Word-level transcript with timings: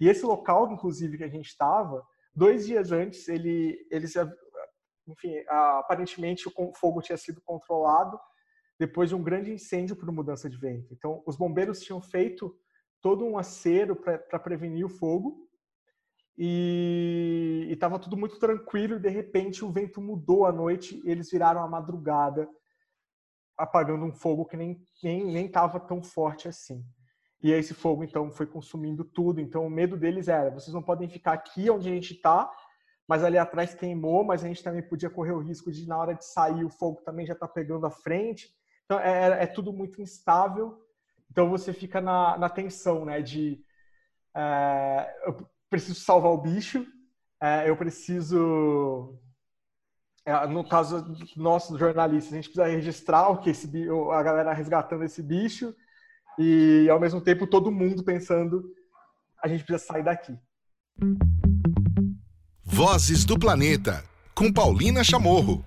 E 0.00 0.08
esse 0.08 0.24
local, 0.24 0.70
inclusive, 0.72 1.18
que 1.18 1.24
a 1.24 1.28
gente 1.28 1.46
estava, 1.46 2.04
dois 2.34 2.66
dias 2.66 2.92
antes, 2.92 3.28
ele, 3.28 3.86
eles, 3.90 4.14
enfim, 5.06 5.36
aparentemente 5.48 6.48
o 6.48 6.72
fogo 6.74 7.00
tinha 7.00 7.16
sido 7.16 7.40
controlado 7.42 8.18
depois 8.78 9.08
de 9.08 9.14
um 9.14 9.22
grande 9.22 9.52
incêndio 9.52 9.96
por 9.96 10.10
mudança 10.10 10.50
de 10.50 10.56
vento. 10.56 10.92
Então, 10.92 11.22
os 11.26 11.36
bombeiros 11.36 11.80
tinham 11.80 12.02
feito 12.02 12.56
todo 13.00 13.24
um 13.24 13.38
acero 13.38 13.94
para 13.94 14.38
prevenir 14.38 14.84
o 14.84 14.88
fogo 14.88 15.48
e 16.36 17.68
estava 17.70 17.98
tudo 17.98 18.16
muito 18.16 18.38
tranquilo 18.38 18.96
e 18.96 19.00
de 19.00 19.08
repente 19.08 19.64
o 19.64 19.70
vento 19.70 20.00
mudou 20.00 20.46
à 20.46 20.52
noite 20.52 21.00
e 21.04 21.10
eles 21.10 21.30
viraram 21.30 21.62
a 21.62 21.68
madrugada 21.68 22.48
apagando 23.56 24.04
um 24.04 24.12
fogo 24.12 24.44
que 24.44 24.56
nem 24.56 24.82
nem 25.02 25.24
nem 25.24 25.46
estava 25.46 25.78
tão 25.78 26.02
forte 26.02 26.48
assim. 26.48 26.84
E 27.44 27.52
esse 27.52 27.74
fogo 27.74 28.02
então 28.02 28.30
foi 28.30 28.46
consumindo 28.46 29.04
tudo. 29.04 29.38
Então 29.38 29.66
o 29.66 29.70
medo 29.70 29.98
deles 29.98 30.28
era: 30.28 30.50
vocês 30.50 30.72
não 30.72 30.82
podem 30.82 31.06
ficar 31.10 31.34
aqui 31.34 31.68
onde 31.68 31.90
a 31.90 31.92
gente 31.92 32.14
está, 32.14 32.50
mas 33.06 33.22
ali 33.22 33.36
atrás 33.36 33.74
queimou, 33.74 34.24
mas 34.24 34.42
a 34.42 34.48
gente 34.48 34.64
também 34.64 34.80
podia 34.80 35.10
correr 35.10 35.32
o 35.32 35.40
risco 35.40 35.70
de 35.70 35.86
na 35.86 35.98
hora 35.98 36.14
de 36.14 36.24
sair 36.24 36.64
o 36.64 36.70
fogo 36.70 37.02
também 37.02 37.26
já 37.26 37.34
está 37.34 37.46
pegando 37.46 37.84
a 37.84 37.90
frente. 37.90 38.48
Então 38.86 38.98
é, 38.98 39.42
é, 39.42 39.46
tudo 39.46 39.74
muito 39.74 40.00
instável. 40.00 40.82
Então 41.30 41.50
você 41.50 41.74
fica 41.74 42.00
na, 42.00 42.38
na 42.38 42.48
tensão, 42.48 43.04
né? 43.04 43.20
De 43.20 43.62
é, 44.34 45.14
eu 45.26 45.46
preciso 45.68 46.00
salvar 46.00 46.32
o 46.32 46.40
bicho, 46.40 46.86
é, 47.42 47.68
eu 47.68 47.76
preciso 47.76 49.20
é, 50.24 50.46
no 50.46 50.66
caso 50.66 51.04
nosso 51.36 51.76
jornalistas, 51.76 52.32
a 52.32 52.36
gente 52.36 52.48
precisa 52.48 52.74
registrar 52.74 53.28
o 53.28 53.36
que 53.36 53.50
esse 53.50 53.70
a 54.12 54.22
galera 54.22 54.54
resgatando 54.54 55.04
esse 55.04 55.22
bicho 55.22 55.76
e 56.38 56.88
ao 56.90 57.00
mesmo 57.00 57.20
tempo 57.20 57.46
todo 57.46 57.70
mundo 57.70 58.02
pensando 58.04 58.62
a 59.42 59.48
gente 59.48 59.64
precisa 59.64 59.92
sair 59.92 60.02
daqui. 60.02 60.32
Vozes 62.62 63.24
do 63.24 63.38
Planeta 63.38 64.02
com 64.34 64.52
Paulina 64.52 65.04
Chamorro. 65.04 65.64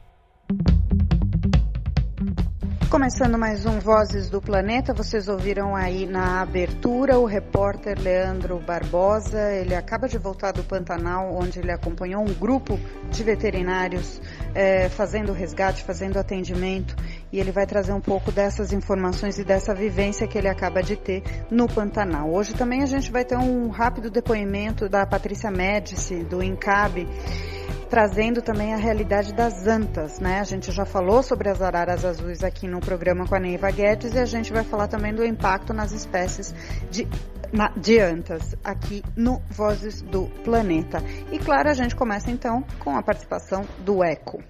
Começando 2.90 3.38
mais 3.38 3.66
um 3.66 3.80
Vozes 3.80 4.30
do 4.30 4.42
Planeta, 4.42 4.94
vocês 4.94 5.28
ouviram 5.28 5.76
aí 5.76 6.06
na 6.06 6.42
abertura 6.42 7.20
o 7.20 7.26
repórter 7.26 8.00
Leandro 8.00 8.60
Barbosa. 8.60 9.52
Ele 9.52 9.76
acaba 9.76 10.08
de 10.08 10.18
voltar 10.18 10.54
do 10.54 10.64
Pantanal, 10.64 11.36
onde 11.36 11.60
ele 11.60 11.72
acompanhou 11.72 12.24
um 12.24 12.34
grupo 12.34 12.80
de 13.12 13.24
veterinários 13.24 14.22
é, 14.56 14.88
fazendo 14.88 15.34
resgate, 15.34 15.84
fazendo 15.84 16.18
atendimento, 16.18 16.96
e 17.32 17.40
ele 17.40 17.52
vai 17.52 17.66
trazer 17.66 17.94
um 17.94 18.02
pouco 18.02 18.32
dessas 18.32 18.72
informações 18.72 19.38
e 19.38 19.44
dessa 19.44 19.74
vivência 19.74 20.28
que 20.28 20.38
ele 20.38 20.48
acaba 20.48 20.82
de 20.82 20.96
ter 20.96 21.24
no 21.52 21.68
Pantanal. 21.68 22.32
Hoje 22.32 22.54
também 22.54 22.84
a 22.84 22.86
gente 22.86 23.12
vai 23.12 23.26
ter 23.26 23.38
um 23.38 23.70
rápido 23.70 24.10
depoimento 24.10 24.88
da 24.88 25.06
Patrícia 25.06 25.52
Médici, 25.52 26.24
do 26.24 26.42
INCAB 26.42 27.08
trazendo 27.90 28.42
também 28.42 28.74
a 28.74 28.78
realidade 28.78 29.34
das 29.34 29.66
antas, 29.66 30.20
né? 30.20 30.40
A 30.40 30.44
gente 30.44 30.72
já 30.72 30.86
falou 30.86 31.24
sobre 31.24 31.50
as 31.50 31.62
araras 31.62 32.04
azuis 32.04 32.44
aqui 32.44 32.68
no 32.68 32.80
programa 32.80 33.26
com 33.26 33.36
a 33.36 33.40
Neiva 33.40 33.72
Guedes 33.72 34.14
e 34.14 34.20
a 34.20 34.26
gente 34.26 34.52
vai 34.52 34.64
falar 34.64 34.88
também 34.88 35.14
do 35.14 35.26
impacto 35.26 35.74
nas 35.74 35.92
espécies 35.92 36.54
de, 36.92 37.08
na, 37.52 37.70
de 37.70 38.00
antas 38.00 38.56
aqui 38.64 39.04
no 39.16 39.42
Vozes 39.50 40.02
do 40.02 40.28
Planeta. 40.44 41.02
E 41.32 41.40
claro, 41.40 41.70
a 41.70 41.74
gente 41.74 41.96
começa 41.96 42.30
então 42.30 42.64
com 42.80 42.98
a 42.98 43.02
participação 43.02 43.66
do 43.80 44.04
ECO. 44.04 44.44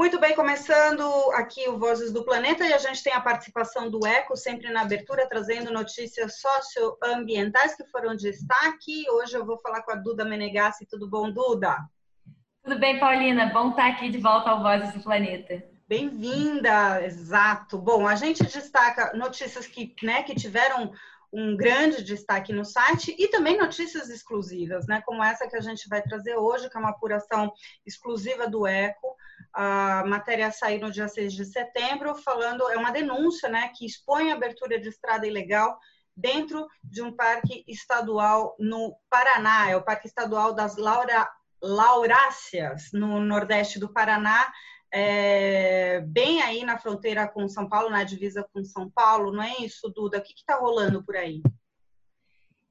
Muito 0.00 0.18
bem, 0.18 0.34
começando 0.34 1.04
aqui 1.34 1.68
o 1.68 1.78
Vozes 1.78 2.10
do 2.10 2.24
Planeta 2.24 2.66
e 2.66 2.72
a 2.72 2.78
gente 2.78 3.02
tem 3.02 3.12
a 3.12 3.20
participação 3.20 3.90
do 3.90 4.06
ECO 4.06 4.34
sempre 4.34 4.72
na 4.72 4.80
abertura, 4.80 5.28
trazendo 5.28 5.70
notícias 5.70 6.40
socioambientais 6.40 7.76
que 7.76 7.84
foram 7.84 8.16
destaque. 8.16 9.04
Hoje 9.10 9.36
eu 9.36 9.44
vou 9.44 9.58
falar 9.58 9.82
com 9.82 9.92
a 9.92 9.96
Duda 9.96 10.24
Menegassi. 10.24 10.86
Tudo 10.88 11.06
bom, 11.06 11.30
Duda? 11.30 11.76
Tudo 12.64 12.78
bem, 12.78 12.98
Paulina? 12.98 13.52
Bom 13.52 13.68
estar 13.68 13.88
aqui 13.88 14.08
de 14.08 14.16
volta 14.16 14.48
ao 14.48 14.62
Vozes 14.62 14.94
do 14.94 15.02
Planeta. 15.02 15.62
Bem-vinda, 15.86 17.04
exato. 17.04 17.76
Bom, 17.76 18.08
a 18.08 18.14
gente 18.14 18.42
destaca 18.42 19.14
notícias 19.14 19.66
que, 19.66 19.94
né, 20.02 20.22
que 20.22 20.34
tiveram 20.34 20.92
um 21.32 21.56
grande 21.56 22.02
destaque 22.02 22.52
no 22.52 22.64
site 22.64 23.14
e 23.18 23.28
também 23.28 23.56
notícias 23.56 24.08
exclusivas, 24.08 24.86
né, 24.86 25.00
como 25.06 25.22
essa 25.22 25.48
que 25.48 25.56
a 25.56 25.60
gente 25.60 25.88
vai 25.88 26.02
trazer 26.02 26.36
hoje, 26.36 26.68
que 26.68 26.76
é 26.76 26.80
uma 26.80 26.90
apuração 26.90 27.52
exclusiva 27.86 28.48
do 28.48 28.66
ECO, 28.66 29.14
a 29.52 30.04
matéria 30.06 30.50
saiu 30.50 30.80
no 30.80 30.90
dia 30.90 31.08
6 31.08 31.32
de 31.32 31.44
setembro, 31.44 32.14
falando, 32.16 32.68
é 32.68 32.76
uma 32.76 32.90
denúncia, 32.90 33.48
né, 33.48 33.70
que 33.76 33.86
expõe 33.86 34.30
a 34.30 34.34
abertura 34.34 34.78
de 34.78 34.88
estrada 34.88 35.26
ilegal 35.26 35.78
dentro 36.16 36.66
de 36.82 37.00
um 37.00 37.14
parque 37.14 37.64
estadual 37.66 38.56
no 38.58 38.96
Paraná, 39.08 39.70
é 39.70 39.76
o 39.76 39.82
Parque 39.82 40.06
Estadual 40.06 40.52
das 40.52 40.76
Laura, 40.76 41.28
Lauráceas, 41.62 42.90
no 42.92 43.20
nordeste 43.20 43.78
do 43.78 43.92
Paraná, 43.92 44.50
é, 44.92 46.00
bem 46.00 46.42
aí 46.42 46.64
na 46.64 46.78
fronteira 46.78 47.28
com 47.28 47.48
São 47.48 47.68
Paulo, 47.68 47.90
na 47.90 48.02
divisa 48.02 48.46
com 48.52 48.64
São 48.64 48.90
Paulo, 48.90 49.32
não 49.32 49.42
é 49.42 49.58
isso, 49.60 49.88
Duda? 49.94 50.18
O 50.18 50.22
que 50.22 50.34
está 50.34 50.56
rolando 50.56 51.02
por 51.02 51.16
aí? 51.16 51.42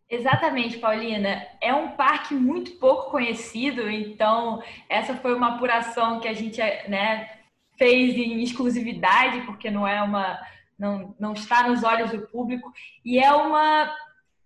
Exatamente, 0.10 0.80
Paulina. 0.80 1.46
É 1.62 1.74
um 1.74 1.90
parque 1.90 2.34
muito 2.34 2.72
pouco 2.74 3.12
conhecido, 3.12 3.90
então 3.90 4.62
essa 4.90 5.16
foi 5.16 5.36
uma 5.36 5.56
apuração 5.56 6.20
que 6.20 6.28
a 6.28 6.34
gente 6.34 6.60
né, 6.88 7.30
fez 7.78 8.16
em 8.16 8.42
exclusividade, 8.42 9.42
porque 9.46 9.70
não 9.70 9.88
é 9.88 10.02
uma. 10.02 10.40
Não, 10.78 11.14
não 11.20 11.34
está 11.34 11.68
nos 11.68 11.84
olhos 11.84 12.12
do 12.12 12.26
público, 12.28 12.72
e 13.04 13.20
é 13.20 13.34
uma 13.34 13.94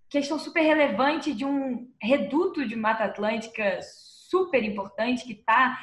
questão 0.10 0.40
super 0.40 0.62
relevante 0.62 1.32
de 1.32 1.46
um 1.46 1.88
reduto 2.02 2.68
de 2.68 2.76
Mata 2.76 3.04
Atlântica 3.04 3.80
super 3.82 4.64
importante 4.64 5.24
que 5.24 5.34
está, 5.34 5.78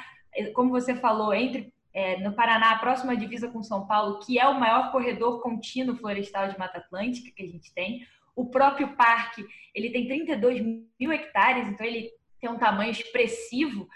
como 0.52 0.70
você 0.70 0.94
falou, 0.94 1.32
entre 1.32 1.72
é, 1.92 2.18
no 2.18 2.32
Paraná, 2.32 2.72
a 2.72 2.78
próxima 2.78 3.16
divisa 3.16 3.48
com 3.48 3.62
São 3.62 3.86
Paulo, 3.86 4.20
que 4.20 4.38
é 4.38 4.46
o 4.46 4.58
maior 4.58 4.92
corredor 4.92 5.42
contínuo 5.42 5.96
florestal 5.96 6.48
de 6.48 6.58
Mata 6.58 6.78
Atlântica 6.78 7.30
que 7.34 7.42
a 7.42 7.46
gente 7.46 7.72
tem. 7.74 8.06
O 8.36 8.46
próprio 8.46 8.96
parque, 8.96 9.44
ele 9.74 9.90
tem 9.90 10.06
32 10.06 10.60
mil 10.98 11.12
hectares, 11.12 11.66
então 11.68 11.84
ele 11.84 12.10
tem 12.40 12.48
um 12.48 12.58
tamanho 12.58 12.90
expressivo 12.90 13.88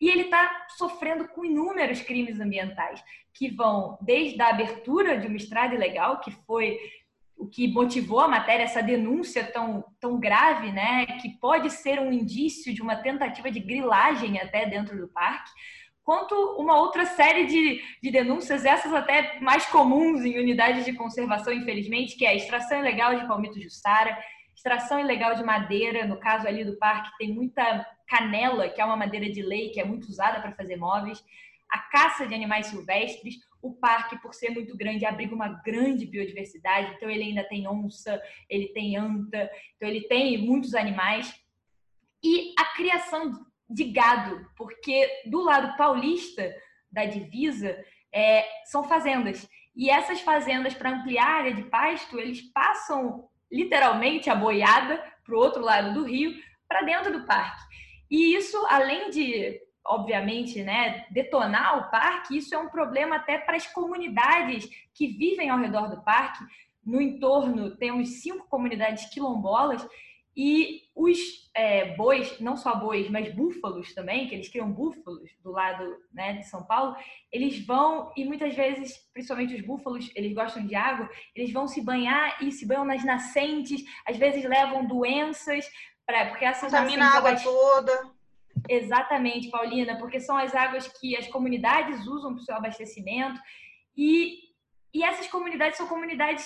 e 0.00 0.08
ele 0.08 0.22
está 0.22 0.66
sofrendo 0.78 1.28
com 1.28 1.44
inúmeros 1.44 2.00
crimes 2.00 2.40
ambientais, 2.40 3.02
que 3.34 3.50
vão 3.50 3.98
desde 4.00 4.40
a 4.40 4.48
abertura 4.48 5.18
de 5.18 5.26
uma 5.26 5.36
estrada 5.36 5.74
ilegal, 5.74 6.20
que 6.20 6.30
foi 6.46 6.78
o 7.36 7.46
que 7.46 7.68
motivou 7.68 8.20
a 8.20 8.28
matéria, 8.28 8.64
essa 8.64 8.82
denúncia 8.82 9.44
tão, 9.44 9.84
tão 9.98 10.20
grave, 10.20 10.70
né, 10.72 11.06
que 11.06 11.30
pode 11.38 11.70
ser 11.70 11.98
um 11.98 12.12
indício 12.12 12.72
de 12.72 12.82
uma 12.82 12.96
tentativa 12.96 13.50
de 13.50 13.60
grilagem 13.60 14.38
até 14.38 14.66
dentro 14.66 14.98
do 14.98 15.08
parque, 15.08 15.50
quanto 16.04 16.34
uma 16.58 16.78
outra 16.78 17.04
série 17.06 17.46
de, 17.46 17.82
de 18.02 18.10
denúncias, 18.10 18.64
essas 18.64 18.92
até 18.92 19.38
mais 19.40 19.66
comuns 19.66 20.24
em 20.24 20.38
unidades 20.38 20.84
de 20.84 20.92
conservação, 20.92 21.52
infelizmente, 21.52 22.16
que 22.16 22.24
é 22.24 22.30
a 22.30 22.34
extração 22.34 22.78
ilegal 22.78 23.14
de 23.14 23.26
palmito 23.26 23.60
jussara, 23.60 24.18
extração 24.54 24.98
ilegal 24.98 25.34
de 25.34 25.44
madeira, 25.44 26.06
no 26.06 26.18
caso 26.18 26.46
ali 26.46 26.64
do 26.64 26.76
parque 26.76 27.16
tem 27.18 27.32
muita 27.32 27.86
canela, 28.06 28.68
que 28.68 28.80
é 28.80 28.84
uma 28.84 28.96
madeira 28.96 29.30
de 29.30 29.42
lei 29.42 29.70
que 29.70 29.80
é 29.80 29.84
muito 29.84 30.08
usada 30.08 30.40
para 30.40 30.52
fazer 30.52 30.76
móveis, 30.76 31.22
a 31.70 31.78
caça 31.78 32.26
de 32.26 32.34
animais 32.34 32.66
silvestres, 32.66 33.36
o 33.62 33.72
parque, 33.74 34.18
por 34.20 34.34
ser 34.34 34.50
muito 34.50 34.76
grande, 34.76 35.04
abriga 35.04 35.34
uma 35.34 35.48
grande 35.48 36.06
biodiversidade, 36.06 36.94
então 36.94 37.08
ele 37.08 37.24
ainda 37.24 37.44
tem 37.44 37.68
onça, 37.68 38.20
ele 38.48 38.68
tem 38.68 38.96
anta, 38.96 39.50
então 39.76 39.88
ele 39.88 40.02
tem 40.08 40.38
muitos 40.38 40.74
animais. 40.74 41.32
E 42.22 42.52
a 42.58 42.64
criação 42.74 43.46
de 43.70 43.84
gado, 43.84 44.44
porque 44.56 45.08
do 45.26 45.40
lado 45.42 45.76
paulista 45.76 46.52
da 46.90 47.04
divisa 47.04 47.76
é, 48.12 48.44
são 48.64 48.82
fazendas. 48.84 49.48
E 49.74 49.88
essas 49.88 50.20
fazendas, 50.20 50.74
para 50.74 50.90
ampliar 50.90 51.26
a 51.26 51.36
área 51.38 51.54
de 51.54 51.62
pasto, 51.62 52.18
eles 52.18 52.42
passam 52.52 53.28
literalmente 53.50 54.28
a 54.28 54.34
boiada 54.34 55.02
para 55.24 55.34
o 55.34 55.38
outro 55.38 55.62
lado 55.62 55.94
do 55.94 56.04
rio, 56.04 56.34
para 56.68 56.82
dentro 56.82 57.12
do 57.12 57.26
parque. 57.26 57.62
E 58.10 58.34
isso, 58.34 58.56
além 58.68 59.10
de, 59.10 59.60
obviamente, 59.86 60.62
né, 60.62 61.06
detonar 61.10 61.78
o 61.78 61.90
parque, 61.90 62.36
isso 62.36 62.54
é 62.54 62.58
um 62.58 62.68
problema 62.68 63.16
até 63.16 63.38
para 63.38 63.56
as 63.56 63.66
comunidades 63.68 64.68
que 64.94 65.06
vivem 65.06 65.48
ao 65.48 65.58
redor 65.58 65.88
do 65.88 66.02
parque. 66.02 66.44
No 66.84 67.00
entorno, 67.00 67.76
temos 67.76 68.20
cinco 68.20 68.48
comunidades 68.48 69.08
quilombolas 69.10 69.86
e 70.36 70.82
os 70.94 71.18
é, 71.54 71.96
bois, 71.96 72.38
não 72.40 72.56
só 72.56 72.76
bois, 72.76 73.10
mas 73.10 73.34
búfalos 73.34 73.92
também, 73.94 74.28
que 74.28 74.34
eles 74.34 74.48
criam 74.48 74.70
búfalos 74.70 75.30
do 75.42 75.50
lado 75.50 75.96
né, 76.12 76.34
de 76.34 76.44
São 76.44 76.64
Paulo, 76.64 76.96
eles 77.32 77.64
vão, 77.66 78.12
e 78.16 78.24
muitas 78.24 78.54
vezes, 78.54 78.96
principalmente 79.12 79.54
os 79.54 79.60
búfalos, 79.60 80.10
eles 80.14 80.32
gostam 80.32 80.64
de 80.64 80.74
água, 80.74 81.10
eles 81.34 81.52
vão 81.52 81.66
se 81.66 81.82
banhar 81.82 82.42
e 82.42 82.52
se 82.52 82.66
banham 82.66 82.84
nas 82.84 83.04
nascentes, 83.04 83.82
às 84.06 84.16
vezes 84.16 84.44
levam 84.44 84.86
doenças, 84.86 85.68
pra, 86.06 86.26
porque 86.26 86.44
essas 86.44 86.70
Contamina 86.70 87.06
a 87.06 87.16
água 87.16 87.36
toda. 87.36 88.10
Exatamente, 88.68 89.50
Paulina, 89.50 89.98
porque 89.98 90.20
são 90.20 90.36
as 90.36 90.54
águas 90.54 90.86
que 90.86 91.16
as 91.16 91.26
comunidades 91.26 92.06
usam 92.06 92.34
para 92.34 92.42
o 92.42 92.44
seu 92.44 92.54
abastecimento, 92.54 93.40
e, 93.96 94.38
e 94.94 95.02
essas 95.02 95.26
comunidades 95.26 95.76
são 95.76 95.88
comunidades 95.88 96.44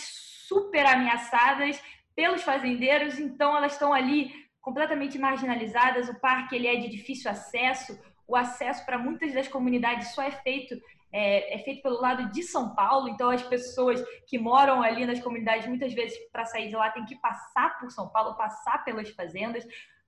super 0.48 0.86
ameaçadas 0.86 1.80
pelos 2.14 2.42
fazendeiros, 2.42 3.18
então 3.18 3.56
elas 3.56 3.72
estão 3.72 3.92
ali 3.92 4.32
completamente 4.60 5.18
marginalizadas. 5.18 6.08
O 6.08 6.20
parque 6.20 6.54
ele 6.56 6.66
é 6.66 6.76
de 6.76 6.88
difícil 6.88 7.30
acesso, 7.30 7.98
o 8.26 8.36
acesso 8.36 8.84
para 8.86 8.98
muitas 8.98 9.34
das 9.34 9.48
comunidades 9.48 10.14
só 10.14 10.22
é 10.22 10.30
feito 10.30 10.74
é, 11.16 11.54
é, 11.54 11.58
feito 11.60 11.80
pelo 11.80 12.00
lado 12.00 12.32
de 12.32 12.42
São 12.42 12.74
Paulo, 12.74 13.08
então 13.08 13.30
as 13.30 13.42
pessoas 13.42 14.04
que 14.26 14.36
moram 14.36 14.82
ali 14.82 15.06
nas 15.06 15.20
comunidades 15.20 15.64
muitas 15.68 15.92
vezes 15.92 16.18
para 16.32 16.44
sair 16.44 16.68
de 16.68 16.74
lá 16.74 16.90
têm 16.90 17.04
que 17.04 17.14
passar 17.14 17.78
por 17.78 17.88
São 17.92 18.08
Paulo, 18.08 18.36
passar 18.36 18.84
pelas 18.84 19.08
fazendas, 19.10 19.64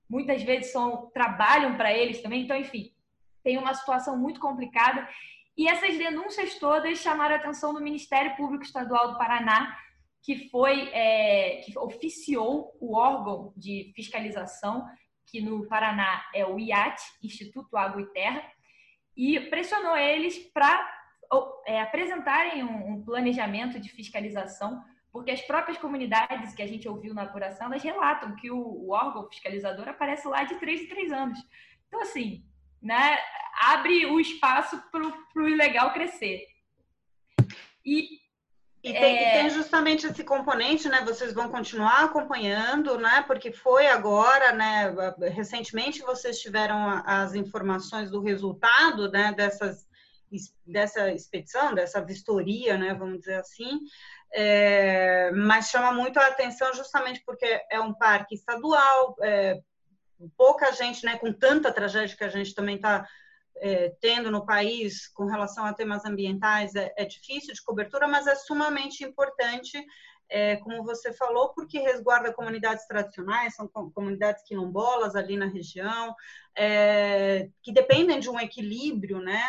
muitas 0.09 0.43
vezes 0.43 0.73
são 0.73 1.09
trabalham 1.13 1.77
para 1.77 1.93
eles 1.93 2.21
também, 2.21 2.43
então 2.43 2.57
enfim 2.57 2.91
tem 3.41 3.57
uma 3.57 3.73
situação 3.73 4.17
muito 4.17 4.41
complicada 4.41 5.07
e 5.57 5.69
essas 5.69 5.97
denúncias 5.97 6.55
todas 6.55 6.99
chamaram 6.99 7.35
a 7.35 7.37
atenção 7.37 7.73
do 7.73 7.81
Ministério 7.81 8.35
Público 8.35 8.65
Estadual 8.65 9.13
do 9.13 9.17
Paraná 9.17 9.77
que 10.27 10.49
foi 10.49 10.89
é, 10.89 11.61
que 11.61 11.79
oficiou 11.79 12.75
o 12.81 12.97
órgão 12.97 13.53
de 13.55 13.93
fiscalização 13.95 14.85
que 15.25 15.39
no 15.39 15.65
Paraná 15.69 16.21
é 16.35 16.45
o 16.45 16.59
IAT, 16.59 17.01
Instituto 17.23 17.77
Água 17.77 18.01
e 18.01 18.07
Terra, 18.07 18.43
e 19.15 19.39
pressionou 19.39 19.95
eles 19.95 20.37
para 20.53 20.85
é, 21.65 21.79
apresentarem 21.79 22.61
um, 22.61 22.91
um, 22.91 23.03
planejamento 23.05 23.79
de 23.79 23.87
fiscalização, 23.87 24.83
porque 25.13 25.31
as 25.31 25.41
próprias 25.43 25.77
comunidades 25.77 26.53
que 26.53 26.61
a 26.61 26.67
gente 26.67 26.89
ouviu 26.89 27.13
na 27.13 27.23
apuração, 27.23 27.67
elas 27.67 27.81
relatam 27.81 28.35
que 28.35 28.51
o, 28.51 28.59
o 28.59 28.91
órgão 28.91 29.29
fiscalizador 29.29 29.87
aparece 29.87 30.27
lá 30.27 30.43
de 30.43 30.55
três 30.55 30.81
em 30.81 30.89
três 30.89 31.09
anos. 31.09 31.39
Então, 31.87 32.01
assim, 32.01 32.43
né, 32.81 33.17
abre 33.61 34.05
o 34.07 34.19
espaço 34.19 34.77
para 34.91 35.41
o 35.41 35.47
ilegal 35.47 35.93
crescer. 35.93 36.45
E 37.85 38.26
e 38.89 38.93
tem, 38.93 39.17
é... 39.17 39.31
tem, 39.31 39.49
justamente 39.49 40.07
esse 40.07 40.23
componente, 40.23 40.87
né? 40.87 41.01
Vocês 41.05 41.33
vão 41.33 41.49
continuar 41.49 42.05
acompanhando, 42.05 42.97
né? 42.97 43.23
Porque 43.27 43.51
foi 43.51 43.87
agora, 43.87 44.53
né? 44.53 44.93
Recentemente 45.33 46.01
vocês 46.01 46.39
tiveram 46.39 47.03
as 47.05 47.35
informações 47.35 48.09
do 48.09 48.21
resultado, 48.21 49.11
né? 49.11 49.33
Dessas, 49.33 49.85
dessa 50.65 51.11
expedição, 51.11 51.73
dessa 51.75 52.01
vistoria, 52.01 52.77
né? 52.77 52.93
Vamos 52.93 53.19
dizer 53.19 53.35
assim. 53.35 53.79
É, 54.33 55.31
mas 55.31 55.69
chama 55.69 55.91
muito 55.91 56.17
a 56.17 56.27
atenção 56.27 56.73
justamente 56.73 57.21
porque 57.25 57.61
é 57.69 57.79
um 57.79 57.93
parque 57.93 58.35
estadual, 58.35 59.15
é, 59.21 59.59
pouca 60.37 60.71
gente, 60.71 61.05
né? 61.05 61.17
Com 61.17 61.33
tanta 61.33 61.71
tragédia 61.71 62.15
que 62.15 62.23
a 62.23 62.29
gente 62.29 62.53
também 62.53 62.75
está 62.75 63.07
é, 63.61 63.89
tendo 64.01 64.31
no 64.31 64.45
país 64.45 65.07
com 65.07 65.25
relação 65.25 65.65
a 65.65 65.73
temas 65.73 66.05
ambientais 66.05 66.75
é, 66.75 66.93
é 66.97 67.05
difícil 67.05 67.53
de 67.53 67.63
cobertura, 67.63 68.07
mas 68.07 68.27
é 68.27 68.35
sumamente 68.35 69.03
importante, 69.03 69.83
é, 70.29 70.57
como 70.57 70.83
você 70.83 71.13
falou, 71.13 71.53
porque 71.53 71.79
resguarda 71.79 72.33
comunidades 72.33 72.85
tradicionais, 72.85 73.55
são 73.55 73.67
comunidades 73.67 74.43
quilombolas 74.43 75.15
ali 75.15 75.37
na 75.37 75.45
região, 75.45 76.13
é, 76.55 77.49
que 77.61 77.71
dependem 77.71 78.19
de 78.19 78.29
um 78.29 78.39
equilíbrio, 78.39 79.19
né? 79.19 79.41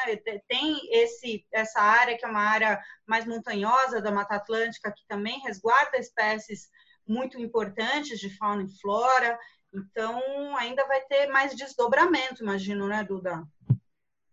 Tem 0.46 0.78
esse, 0.92 1.44
essa 1.50 1.80
área 1.80 2.16
que 2.16 2.24
é 2.24 2.28
uma 2.28 2.42
área 2.42 2.80
mais 3.06 3.26
montanhosa 3.26 4.00
da 4.00 4.12
Mata 4.12 4.36
Atlântica, 4.36 4.92
que 4.92 5.04
também 5.06 5.40
resguarda 5.40 5.98
espécies 5.98 6.68
muito 7.06 7.40
importantes 7.40 8.20
de 8.20 8.30
fauna 8.36 8.64
e 8.64 8.80
flora, 8.80 9.38
então 9.72 10.56
ainda 10.56 10.86
vai 10.86 11.00
ter 11.02 11.26
mais 11.28 11.54
desdobramento, 11.54 12.42
imagino, 12.42 12.86
né, 12.86 13.02
Duda? 13.04 13.42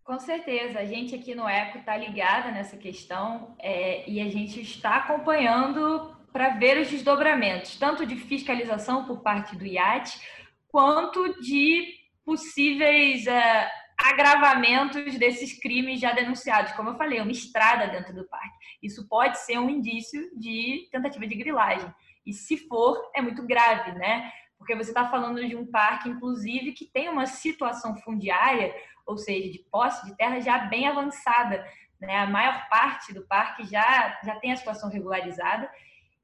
Com 0.06 0.20
certeza, 0.20 0.78
a 0.78 0.84
gente 0.84 1.16
aqui 1.16 1.34
no 1.34 1.48
ECO 1.48 1.78
está 1.78 1.96
ligada 1.96 2.52
nessa 2.52 2.76
questão 2.76 3.56
é, 3.58 4.08
e 4.08 4.20
a 4.20 4.30
gente 4.30 4.60
está 4.60 4.98
acompanhando 4.98 6.16
para 6.32 6.50
ver 6.50 6.78
os 6.78 6.88
desdobramentos, 6.88 7.76
tanto 7.76 8.06
de 8.06 8.14
fiscalização 8.14 9.04
por 9.04 9.20
parte 9.20 9.56
do 9.56 9.66
IAT, 9.66 10.16
quanto 10.68 11.40
de 11.40 11.92
possíveis 12.24 13.26
é, 13.26 13.68
agravamentos 13.98 15.18
desses 15.18 15.58
crimes 15.58 15.98
já 15.98 16.12
denunciados. 16.12 16.70
Como 16.74 16.90
eu 16.90 16.96
falei, 16.96 17.20
uma 17.20 17.32
estrada 17.32 17.88
dentro 17.88 18.14
do 18.14 18.28
parque. 18.28 18.56
Isso 18.80 19.08
pode 19.08 19.38
ser 19.40 19.58
um 19.58 19.68
indício 19.68 20.30
de 20.38 20.88
tentativa 20.92 21.26
de 21.26 21.34
grilagem. 21.34 21.92
E 22.24 22.32
se 22.32 22.56
for, 22.68 23.10
é 23.12 23.20
muito 23.20 23.44
grave, 23.44 23.90
né? 23.98 24.30
Porque 24.56 24.76
você 24.76 24.90
está 24.90 25.10
falando 25.10 25.44
de 25.44 25.56
um 25.56 25.66
parque, 25.66 26.08
inclusive, 26.08 26.72
que 26.72 26.84
tem 26.84 27.08
uma 27.08 27.26
situação 27.26 27.96
fundiária 27.96 28.72
ou 29.06 29.16
seja, 29.16 29.50
de 29.50 29.58
posse 29.70 30.04
de 30.04 30.16
terra 30.16 30.40
já 30.40 30.58
bem 30.58 30.86
avançada. 30.86 31.66
Né? 32.00 32.16
A 32.16 32.26
maior 32.26 32.68
parte 32.68 33.14
do 33.14 33.26
parque 33.26 33.64
já, 33.66 34.18
já 34.24 34.36
tem 34.36 34.52
a 34.52 34.56
situação 34.56 34.90
regularizada. 34.90 35.70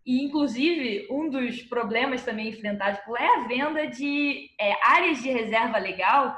E, 0.05 0.25
inclusive, 0.25 1.06
um 1.11 1.31
dos 1.31 1.62
problemas 1.62 2.25
também 2.25 2.49
enfrentados 2.49 3.00
por 3.00 3.20
é 3.20 3.37
a 3.37 3.46
venda 3.46 3.87
de 3.87 4.50
é, 4.58 4.75
áreas 4.84 5.23
de 5.23 5.31
reserva 5.31 5.79
legal 5.79 6.37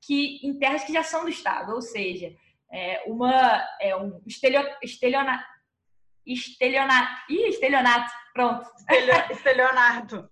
que, 0.00 0.40
em 0.46 0.58
terras 0.58 0.84
que 0.84 0.92
já 0.92 1.02
são 1.02 1.24
do 1.24 1.28
Estado, 1.28 1.72
ou 1.74 1.82
seja, 1.82 2.32
é, 2.72 3.02
uma, 3.06 3.68
é 3.80 3.96
um 3.96 4.22
estelio, 4.26 4.64
estelionato. 4.82 5.44
Estelionato. 6.24 7.10
Ih, 7.28 7.48
estelionato, 7.48 8.12
pronto. 8.32 8.64
Estelionato. 9.30 10.30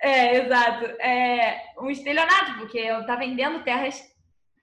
É, 0.00 0.36
exato. 0.38 0.84
É 1.00 1.72
um 1.78 1.90
estelionato, 1.90 2.58
porque 2.58 2.78
eu 2.78 3.04
tá 3.04 3.16
vendendo 3.16 3.62
terras 3.62 4.02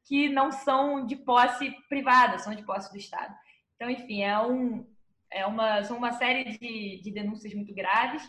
que 0.06 0.30
não 0.30 0.52
são 0.52 1.06
de 1.06 1.16
posse 1.16 1.72
privada, 1.88 2.38
são 2.40 2.54
de 2.54 2.64
posse 2.64 2.92
do 2.92 2.98
Estado. 2.98 3.34
Então, 3.76 3.90
enfim, 3.90 4.22
é, 4.22 4.40
um, 4.40 4.88
é 5.32 5.46
uma, 5.46 5.84
são 5.84 5.98
uma 5.98 6.12
série 6.12 6.58
de, 6.58 7.02
de 7.02 7.12
denúncias 7.12 7.54
muito 7.54 7.74
graves 7.74 8.24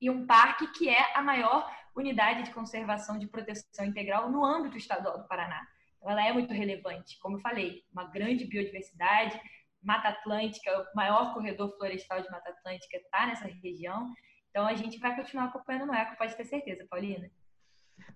e 0.00 0.10
um 0.10 0.26
parque 0.26 0.66
que 0.72 0.88
é 0.88 1.16
a 1.16 1.22
maior 1.22 1.70
unidade 1.96 2.44
de 2.44 2.52
conservação 2.52 3.18
de 3.18 3.26
proteção 3.26 3.84
integral 3.84 4.30
no 4.30 4.44
âmbito 4.44 4.76
estadual 4.76 5.18
do 5.18 5.26
Paraná. 5.26 5.66
Então, 5.96 6.10
ela 6.10 6.26
é 6.26 6.32
muito 6.32 6.52
relevante, 6.52 7.18
como 7.18 7.36
eu 7.36 7.40
falei, 7.40 7.82
uma 7.92 8.04
grande 8.04 8.44
biodiversidade, 8.44 9.40
Mata 9.82 10.08
Atlântica, 10.08 10.70
o 10.92 10.96
maior 10.96 11.34
corredor 11.34 11.76
florestal 11.76 12.20
de 12.20 12.30
Mata 12.30 12.50
Atlântica 12.50 12.96
está 12.96 13.26
nessa 13.26 13.46
região. 13.46 14.12
Então, 14.50 14.66
a 14.66 14.74
gente 14.74 14.98
vai 14.98 15.14
continuar 15.14 15.46
acompanhando 15.46 15.86
no 15.86 15.94
ECO, 15.94 16.16
pode 16.16 16.36
ter 16.36 16.44
certeza, 16.44 16.86
Paulina. 16.88 17.30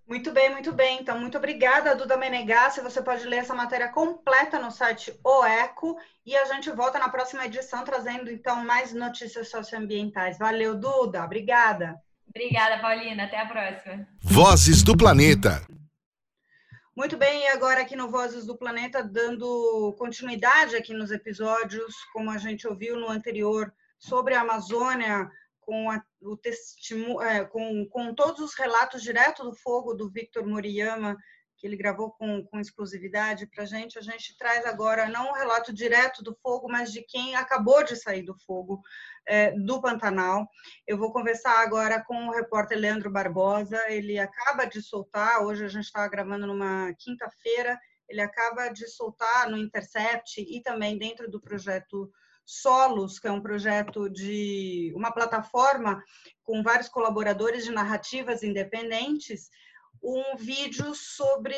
Muito 0.07 0.33
bem, 0.33 0.51
muito 0.51 0.73
bem. 0.73 1.01
Então, 1.01 1.19
muito 1.19 1.39
obrigada, 1.39 1.95
Duda 1.95 2.17
Menegassi. 2.17 2.81
Você 2.81 3.01
pode 3.01 3.25
ler 3.25 3.39
essa 3.39 3.55
matéria 3.55 3.89
completa 3.89 4.59
no 4.59 4.71
site 4.71 5.19
OECO 5.25 5.97
e 6.27 6.37
a 6.37 6.45
gente 6.47 6.71
volta 6.71 6.99
na 6.99 7.09
próxima 7.09 7.47
edição 7.47 7.85
trazendo, 7.85 8.31
então, 8.31 8.65
mais 8.65 8.93
notícias 8.93 9.49
socioambientais. 9.49 10.39
Valeu, 10.39 10.75
Duda. 10.75 11.25
Obrigada. 11.25 12.01
Obrigada, 12.29 12.81
Paulina. 12.81 13.25
Até 13.25 13.41
a 13.41 13.47
próxima. 13.47 14.07
Vozes 14.21 14.83
do 14.83 14.97
Planeta. 14.97 15.67
Muito 16.95 17.17
bem, 17.17 17.45
e 17.45 17.49
agora 17.49 17.81
aqui 17.81 17.97
no 17.97 18.11
Vozes 18.11 18.45
do 18.45 18.55
Planeta, 18.55 19.03
dando 19.03 19.95
continuidade 19.99 20.77
aqui 20.77 20.93
nos 20.93 21.11
episódios, 21.11 21.95
como 22.13 22.31
a 22.31 22.37
gente 22.37 22.69
ouviu 22.69 22.97
no 23.01 23.09
anterior, 23.09 23.73
sobre 23.99 24.35
a 24.35 24.43
Amazônia, 24.43 25.31
com, 25.63 25.91
a, 25.91 26.03
o 26.21 26.37
testimo, 26.37 27.21
é, 27.23 27.45
com, 27.45 27.87
com 27.89 28.15
todos 28.15 28.41
os 28.41 28.55
relatos 28.55 29.03
direto 29.03 29.43
do 29.43 29.55
fogo 29.55 29.95
do 29.95 30.11
Victor 30.11 30.47
Moriyama, 30.47 31.17
que 31.63 31.67
ele 31.69 31.77
gravou 31.77 32.11
com, 32.11 32.45
com 32.45 32.59
exclusividade 32.59 33.47
para 33.47 33.63
a 33.63 33.67
gente, 33.67 33.97
a 33.97 34.03
gente 34.03 34.37
traz 34.37 34.67
agora 34.67 35.09
não 35.09 35.31
um 35.31 35.33
relato 35.33 35.73
direto 35.73 36.21
do 36.21 36.35
fogo, 36.43 36.69
mas 36.69 36.91
de 36.91 37.03
quem 37.03 37.37
acabou 37.37 37.85
de 37.85 37.95
sair 37.95 38.25
do 38.25 38.37
fogo 38.41 38.83
é, 39.25 39.53
do 39.53 39.81
Pantanal. 39.81 40.49
Eu 40.85 40.99
vou 40.99 41.13
conversar 41.13 41.63
agora 41.63 42.03
com 42.05 42.27
o 42.27 42.33
repórter 42.33 42.77
Leandro 42.77 43.13
Barbosa, 43.13 43.81
ele 43.89 44.19
acaba 44.19 44.65
de 44.65 44.83
soltar, 44.83 45.45
hoje 45.45 45.65
a 45.65 45.69
gente 45.69 45.85
está 45.85 46.07
gravando 46.09 46.49
numa 46.49 46.93
quinta-feira, 46.99 47.79
ele 48.09 48.21
acaba 48.21 48.69
de 48.69 48.89
soltar 48.89 49.49
no 49.49 49.57
Intercept 49.57 50.41
e 50.41 50.61
também 50.63 50.99
dentro 50.99 51.31
do 51.31 51.41
projeto 51.41 52.11
Solos, 52.45 53.19
que 53.19 53.29
é 53.29 53.33
um 53.33 53.41
projeto 53.41 54.09
de 54.11 54.93
uma 54.95 55.13
plataforma 55.13 56.03
com 56.43 56.63
vários 56.63 56.89
colaboradores 56.89 57.65
de 57.65 57.71
narrativas 57.71 58.43
independentes, 58.43 59.49
um 60.03 60.37
vídeo 60.37 60.95
sobre 60.95 61.55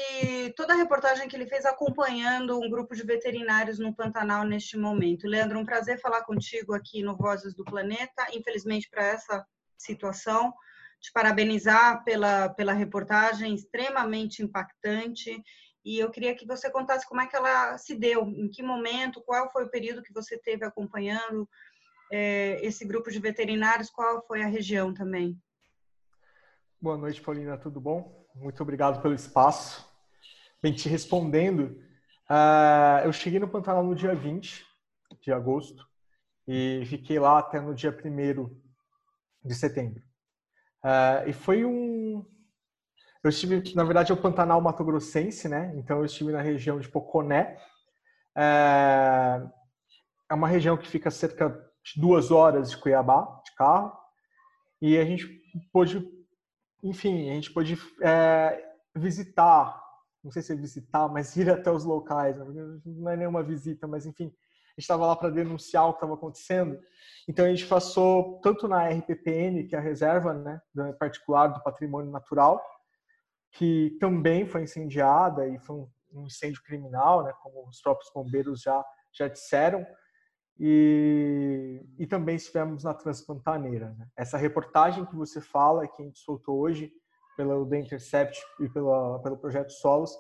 toda 0.55 0.75
a 0.75 0.77
reportagem 0.77 1.27
que 1.27 1.35
ele 1.35 1.47
fez 1.47 1.65
acompanhando 1.65 2.61
um 2.61 2.69
grupo 2.69 2.95
de 2.95 3.03
veterinários 3.03 3.79
no 3.79 3.95
Pantanal 3.95 4.45
neste 4.45 4.77
momento. 4.77 5.27
Leandro, 5.27 5.59
um 5.59 5.65
prazer 5.65 5.99
falar 5.99 6.23
contigo 6.25 6.75
aqui 6.75 7.03
no 7.03 7.17
Vozes 7.17 7.55
do 7.55 7.65
Planeta. 7.65 8.27
Infelizmente, 8.35 8.89
para 8.91 9.03
essa 9.03 9.47
situação, 9.79 10.53
te 11.01 11.11
parabenizar 11.11 12.05
pela, 12.05 12.51
pela 12.51 12.75
reportagem 12.75 13.55
extremamente 13.55 14.43
impactante 14.43 15.43
e 15.85 15.99
eu 15.99 16.11
queria 16.11 16.35
que 16.35 16.47
você 16.47 16.71
contasse 16.71 17.07
como 17.07 17.21
é 17.21 17.27
que 17.27 17.37
ela 17.37 17.77
se 17.77 17.95
deu, 17.95 18.23
em 18.29 18.49
que 18.49 18.63
momento, 18.63 19.23
qual 19.23 19.51
foi 19.53 19.65
o 19.65 19.71
período 19.71 20.03
que 20.03 20.13
você 20.13 20.39
teve 20.39 20.65
acompanhando 20.65 21.49
é, 22.11 22.59
esse 22.65 22.85
grupo 22.85 23.11
de 23.11 23.19
veterinários, 23.19 23.91
qual 23.91 24.25
foi 24.27 24.43
a 24.43 24.47
região 24.47 24.95
também. 24.95 25.39
Boa 26.81 26.97
noite, 26.97 27.21
Paulina, 27.21 27.57
tudo 27.57 27.81
bom? 27.81 28.27
Muito 28.35 28.63
obrigado 28.63 29.01
pelo 29.01 29.15
espaço. 29.15 29.89
Bem, 30.63 30.73
te 30.73 30.89
respondendo, 30.89 31.79
uh, 32.31 33.05
eu 33.05 33.13
cheguei 33.13 33.39
no 33.39 33.49
Pantanal 33.49 33.85
no 33.85 33.95
dia 33.95 34.15
20 34.15 34.65
de 35.21 35.33
agosto 35.33 35.87
e 36.47 36.83
fiquei 36.87 37.19
lá 37.19 37.39
até 37.39 37.61
no 37.61 37.75
dia 37.75 37.91
1 37.91 38.61
de 39.45 39.55
setembro. 39.55 40.03
Uh, 40.85 41.29
e 41.29 41.33
foi 41.33 41.65
um. 41.65 42.25
Eu 43.25 43.31
estive, 43.31 43.75
na 43.75 43.85
verdade, 43.85 44.13
é 44.13 44.15
o 44.15 44.21
Pantanal 44.21 44.61
Mato 44.61 44.85
Grossense, 44.85 45.49
né? 45.49 45.73
Então 45.77 45.97
eu 45.97 46.05
estive 46.05 46.31
na 46.31 46.43
região 46.43 46.79
de 46.79 46.91
Poconé. 46.91 47.59
Uh, 48.37 49.51
é 50.31 50.35
uma 50.35 50.47
região 50.47 50.77
que 50.77 50.87
fica 50.87 51.11
cerca 51.11 51.49
de 51.83 51.99
duas 51.99 52.31
horas 52.31 52.71
de 52.71 52.77
Cuiabá, 52.77 53.41
de 53.43 53.55
carro. 53.55 53.97
E 54.79 54.99
a 54.99 55.05
gente 55.07 55.27
pôde, 55.73 56.07
enfim, 56.83 57.31
a 57.31 57.35
gente 57.35 57.51
pôde 57.51 57.79
é, 58.03 58.63
visitar, 58.95 59.83
não 60.23 60.31
sei 60.31 60.43
se 60.43 60.53
é 60.53 60.57
visitar, 60.57 61.09
mas 61.09 61.35
ir 61.39 61.49
até 61.49 61.71
os 61.71 61.83
locais. 61.83 62.37
Não 62.85 63.09
é 63.09 63.17
nenhuma 63.17 63.43
visita, 63.43 63.87
mas 63.87 64.05
enfim, 64.05 64.27
a 64.27 64.29
gente 64.29 64.81
estava 64.81 65.07
lá 65.07 65.17
para 65.17 65.31
denunciar 65.31 65.87
o 65.87 65.93
que 65.93 65.97
estava 65.97 66.13
acontecendo. 66.13 66.79
Então 67.27 67.47
a 67.47 67.49
gente 67.49 67.67
passou 67.67 68.39
tanto 68.43 68.69
na 68.69 68.87
RPPN, 68.87 69.67
que 69.67 69.75
é 69.75 69.79
a 69.79 69.81
reserva 69.81 70.35
né, 70.35 70.61
particular 70.99 71.47
do 71.47 71.63
patrimônio 71.63 72.13
natural, 72.13 72.63
que 73.55 73.97
também 74.01 74.47
foi 74.47 74.63
incendiada 74.65 75.47
e 75.49 75.59
foi 75.59 75.87
um 76.13 76.27
incêndio 76.27 76.63
criminal, 76.63 77.25
né, 77.25 77.33
como 77.41 77.67
os 77.69 77.81
próprios 77.81 78.11
bombeiros 78.13 78.61
já, 78.61 78.85
já 79.13 79.29
disseram. 79.29 79.87
E, 80.59 81.85
e 81.99 82.07
também 82.07 82.37
estivemos 82.37 82.85
na 82.85 82.95
Transpantaneira. 82.95 83.91
Né? 83.99 84.07
Essa 84.17 84.37
reportagem 84.37 85.05
que 85.05 85.17
você 85.17 85.41
fala, 85.41 85.87
que 85.87 86.03
a 86.03 86.05
gente 86.05 86.19
soltou 86.19 86.61
hoje 86.61 86.93
pelo 87.37 87.69
The 87.69 87.79
Intercept 87.79 88.41
e 88.61 88.69
pela, 88.69 89.21
pelo 89.21 89.37
Projeto 89.37 89.73
Solos, 89.73 90.17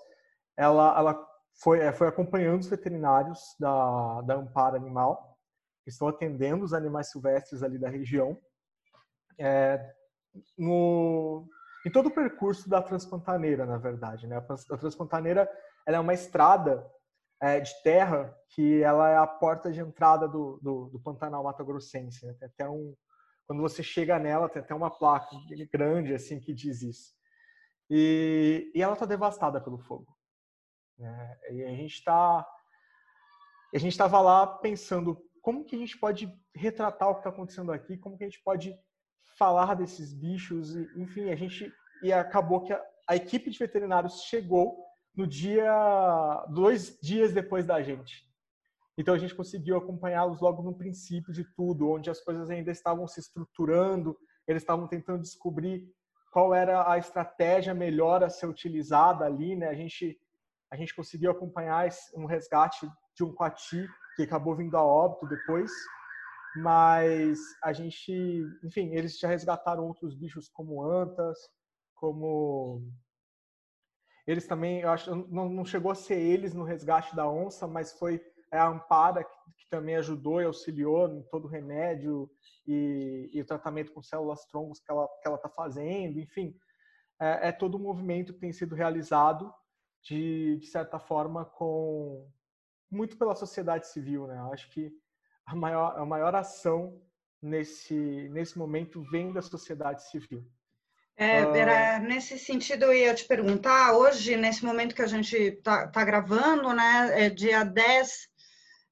ela, 0.57 0.97
ela 0.97 1.29
foi, 1.61 1.81
é, 1.81 1.93
foi 1.93 2.09
acompanhando 2.09 2.61
os 2.61 2.69
veterinários 2.69 3.55
da, 3.59 4.21
da 4.23 4.35
Amparo 4.35 4.77
Animal, 4.77 5.39
que 5.83 5.91
estão 5.91 6.09
atendendo 6.09 6.65
os 6.65 6.73
animais 6.73 7.11
silvestres 7.11 7.63
ali 7.63 7.79
da 7.79 7.89
região, 7.89 8.37
é, 9.39 9.95
no, 10.59 11.49
em 11.85 11.91
todo 11.91 12.07
o 12.07 12.15
percurso 12.15 12.69
da 12.69 12.83
Transpantaneira, 12.83 13.67
na 13.67 13.77
verdade. 13.77 14.27
Né? 14.27 14.37
A 14.37 14.77
Transpantaneira 14.77 15.49
ela 15.87 15.99
é 15.99 16.01
uma 16.01 16.15
estrada 16.15 16.91
é, 17.41 17.61
de 17.61 17.83
terra 17.83 18.35
que 18.51 18.83
ela 18.83 19.11
é 19.11 19.17
a 19.17 19.27
porta 19.27 19.71
de 19.71 19.81
entrada 19.81 20.27
do, 20.27 20.59
do, 20.63 20.89
do 20.91 21.01
Pantanal 21.01 21.45
Mato 21.45 21.65
Grossense. 21.65 22.25
Né? 22.25 22.35
Tem 22.39 22.49
até 22.49 22.69
um, 22.69 22.95
quando 23.47 23.61
você 23.61 23.83
chega 23.83 24.19
nela, 24.19 24.49
tem 24.49 24.63
até 24.63 24.75
uma 24.75 24.91
placa 24.91 25.37
grande 25.71 26.15
assim 26.15 26.41
que 26.41 26.55
diz 26.55 26.81
isso. 26.83 27.13
E, 27.91 28.73
e 28.75 28.83
ela 28.83 28.95
está 28.95 29.05
devastada 29.05 29.61
pelo 29.61 29.79
fogo. 29.79 30.17
Né? 30.99 31.39
E 31.51 31.65
a 31.65 31.71
gente 31.71 31.95
está 31.95 32.47
a 33.75 33.79
gente 33.79 33.93
estava 33.93 34.21
lá 34.21 34.47
pensando 34.47 35.21
como 35.43 35.65
que 35.65 35.75
a 35.75 35.79
gente 35.79 35.99
pode 35.99 36.33
retratar 36.55 37.09
o 37.09 37.15
que 37.15 37.21
está 37.21 37.31
acontecendo 37.31 37.73
aqui, 37.73 37.99
como 37.99 38.17
que 38.17 38.23
a 38.23 38.29
gente 38.29 38.41
pode 38.43 38.73
falar 39.39 39.75
desses 39.75 40.13
bichos, 40.13 40.77
e, 40.77 40.91
enfim, 40.97 41.31
a 41.31 41.37
gente 41.37 41.73
e 42.03 42.13
acabou 42.13 42.63
que 42.63 42.73
a, 42.73 42.83
a 43.09 43.17
equipe 43.17 43.51
de 43.51 43.59
veterinários 43.59 44.23
chegou 44.25 44.85
no 45.17 45.27
dia 45.27 46.45
dois 46.51 46.99
dias 47.01 47.33
depois 47.33 47.67
da 47.67 47.83
gente. 47.83 48.25
Então 48.97 49.15
a 49.15 49.19
gente 49.19 49.35
conseguiu 49.35 49.77
acompanhá-los 49.77 50.41
logo 50.41 50.63
no 50.63 50.77
princípio 50.77 51.33
de 51.33 51.45
tudo, 51.57 51.91
onde 51.91 52.11
as 52.11 52.21
coisas 52.21 52.49
ainda 52.51 52.71
estavam 52.71 53.07
se 53.09 53.21
estruturando, 53.21 54.17
eles 54.47 54.63
estavam 54.63 54.87
tentando 54.87 55.23
descobrir 55.23 55.89
qual 56.31 56.55
era 56.55 56.91
a 56.91 56.99
estratégia 56.99 57.75
melhor 57.75 58.23
a 58.23 58.29
ser 58.29 58.47
utilizada 58.47 59.25
ali, 59.25 59.57
né? 59.57 59.69
A 59.69 59.75
gente 59.75 60.19
a 60.71 60.77
gente 60.77 60.95
conseguiu 60.95 61.31
acompanhar 61.31 61.89
um 62.17 62.27
resgate 62.27 62.89
de 63.15 63.23
um 63.23 63.33
coati 63.33 63.87
que 64.17 64.25
acabou 64.25 64.57
vindo 64.57 64.77
a 64.77 64.83
óbito 64.83 65.29
depois, 65.29 65.71
mas 66.57 67.39
a 67.63 67.73
gente, 67.73 68.13
enfim, 68.65 68.95
eles 68.95 69.19
já 69.19 69.29
resgataram 69.29 69.87
outros 69.87 70.15
bichos 70.15 70.49
como 70.49 70.83
antas, 70.83 71.39
como 71.95 72.83
eles 74.27 74.47
também, 74.47 74.81
eu 74.81 74.91
acho, 74.91 75.15
não, 75.15 75.49
não 75.49 75.65
chegou 75.65 75.91
a 75.91 75.95
ser 75.95 76.19
eles 76.19 76.55
no 76.55 76.65
resgate 76.65 77.15
da 77.15 77.29
onça, 77.29 77.67
mas 77.67 77.93
foi 77.93 78.21
é 78.55 78.59
a 78.59 78.69
Ampara, 78.69 79.25
que, 79.25 79.37
que 79.59 79.69
também 79.69 79.97
ajudou 79.97 80.41
e 80.41 80.45
auxiliou 80.45 81.09
em 81.09 81.23
todo 81.25 81.47
o 81.47 81.49
remédio 81.49 82.31
e, 82.65 83.29
e 83.33 83.41
o 83.41 83.45
tratamento 83.45 83.93
com 83.93 84.01
células 84.01 84.47
troncos 84.47 84.79
que 84.79 84.91
ela 84.91 85.09
que 85.21 85.27
ela 85.27 85.37
está 85.37 85.49
fazendo, 85.49 86.21
enfim, 86.21 86.57
é, 87.21 87.49
é, 87.49 87.53
todo 87.53 87.77
um 87.77 87.83
movimento 87.83 88.33
que 88.33 88.39
tem 88.39 88.53
sido 88.53 88.75
realizado 88.75 89.53
de, 90.03 90.57
de 90.59 90.67
certa 90.67 91.01
forma 91.01 91.45
com 91.45 92.31
muito 92.91 93.19
pela 93.19 93.35
sociedade 93.35 93.89
civil, 93.89 94.27
né? 94.29 94.39
Eu 94.39 94.53
acho 94.53 94.71
que 94.71 94.93
a 95.47 95.55
maior 95.55 95.99
a 95.99 96.05
maior 96.05 96.35
ação 96.35 97.01
nesse 97.41 98.29
nesse 98.31 98.59
momento 98.59 99.03
vem 99.11 99.33
da 99.33 99.43
sociedade 99.43 100.09
civil. 100.09 100.45
É, 101.17 101.39
era 101.39 101.99
nesse 102.01 102.39
sentido 102.39 102.87
eu 102.87 102.95
ia 102.95 103.15
te 103.15 103.25
perguntar, 103.25 103.93
hoje, 103.93 104.37
nesse 104.37 104.65
momento 104.65 104.95
que 104.95 105.03
a 105.03 105.07
gente 105.07 105.37
está 105.37 105.87
tá 105.87 106.05
gravando, 106.05 106.73
né, 106.73 107.27
é 107.27 107.31
dia 107.31 107.63
10 107.63 108.29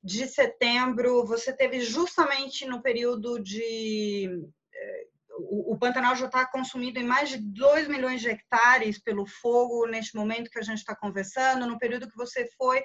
de 0.02 0.26
setembro, 0.26 1.24
você 1.24 1.52
teve 1.52 1.80
justamente 1.80 2.66
no 2.66 2.82
período 2.82 3.40
de. 3.40 4.28
É, 4.74 5.06
o, 5.38 5.72
o 5.72 5.78
Pantanal 5.78 6.14
já 6.14 6.26
está 6.26 6.44
consumido 6.46 7.00
em 7.00 7.04
mais 7.04 7.28
de 7.30 7.38
2 7.38 7.88
milhões 7.88 8.20
de 8.20 8.28
hectares 8.28 9.00
pelo 9.00 9.26
fogo, 9.26 9.86
neste 9.86 10.16
momento 10.16 10.50
que 10.50 10.58
a 10.58 10.62
gente 10.62 10.78
está 10.78 10.94
conversando. 10.94 11.66
No 11.66 11.78
período 11.78 12.08
que 12.08 12.16
você 12.16 12.48
foi, 12.56 12.82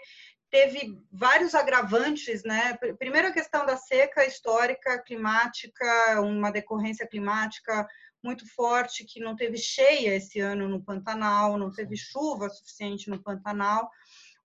teve 0.49 1.01
vários 1.11 1.53
agravantes, 1.53 2.43
né? 2.43 2.77
Primeiro, 2.97 3.27
a 3.27 3.33
questão 3.33 3.65
da 3.65 3.77
seca 3.77 4.25
histórica, 4.25 4.99
climática, 4.99 6.21
uma 6.21 6.51
decorrência 6.51 7.07
climática 7.07 7.87
muito 8.23 8.47
forte, 8.53 9.05
que 9.05 9.19
não 9.19 9.35
teve 9.35 9.57
cheia 9.57 10.15
esse 10.15 10.39
ano 10.39 10.67
no 10.67 10.81
Pantanal, 10.81 11.57
não 11.57 11.71
teve 11.71 11.95
chuva 11.95 12.49
suficiente 12.49 13.09
no 13.09 13.21
Pantanal, 13.21 13.89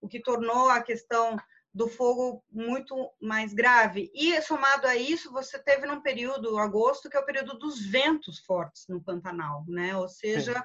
o 0.01 0.09
que 0.09 0.21
tornou 0.21 0.69
a 0.69 0.83
questão 0.83 1.37
do 1.75 1.89
fogo 1.89 2.45
muito 2.51 3.11
mais 3.21 3.55
grave. 3.55 4.11
E 4.15 4.41
somado 4.43 4.87
a 4.87 4.95
isso, 4.95 5.33
você 5.33 5.59
teve 5.59 5.87
num 5.87 6.03
período, 6.03 6.59
agosto, 6.59 7.09
que 7.09 7.17
é 7.17 7.21
o 7.21 7.25
período 7.25 7.59
dos 7.59 7.81
ventos 7.85 8.39
fortes 8.41 8.87
no 8.89 9.03
Pantanal, 9.03 9.65
né? 9.67 9.97
Ou 9.97 10.09
seja, 10.09 10.63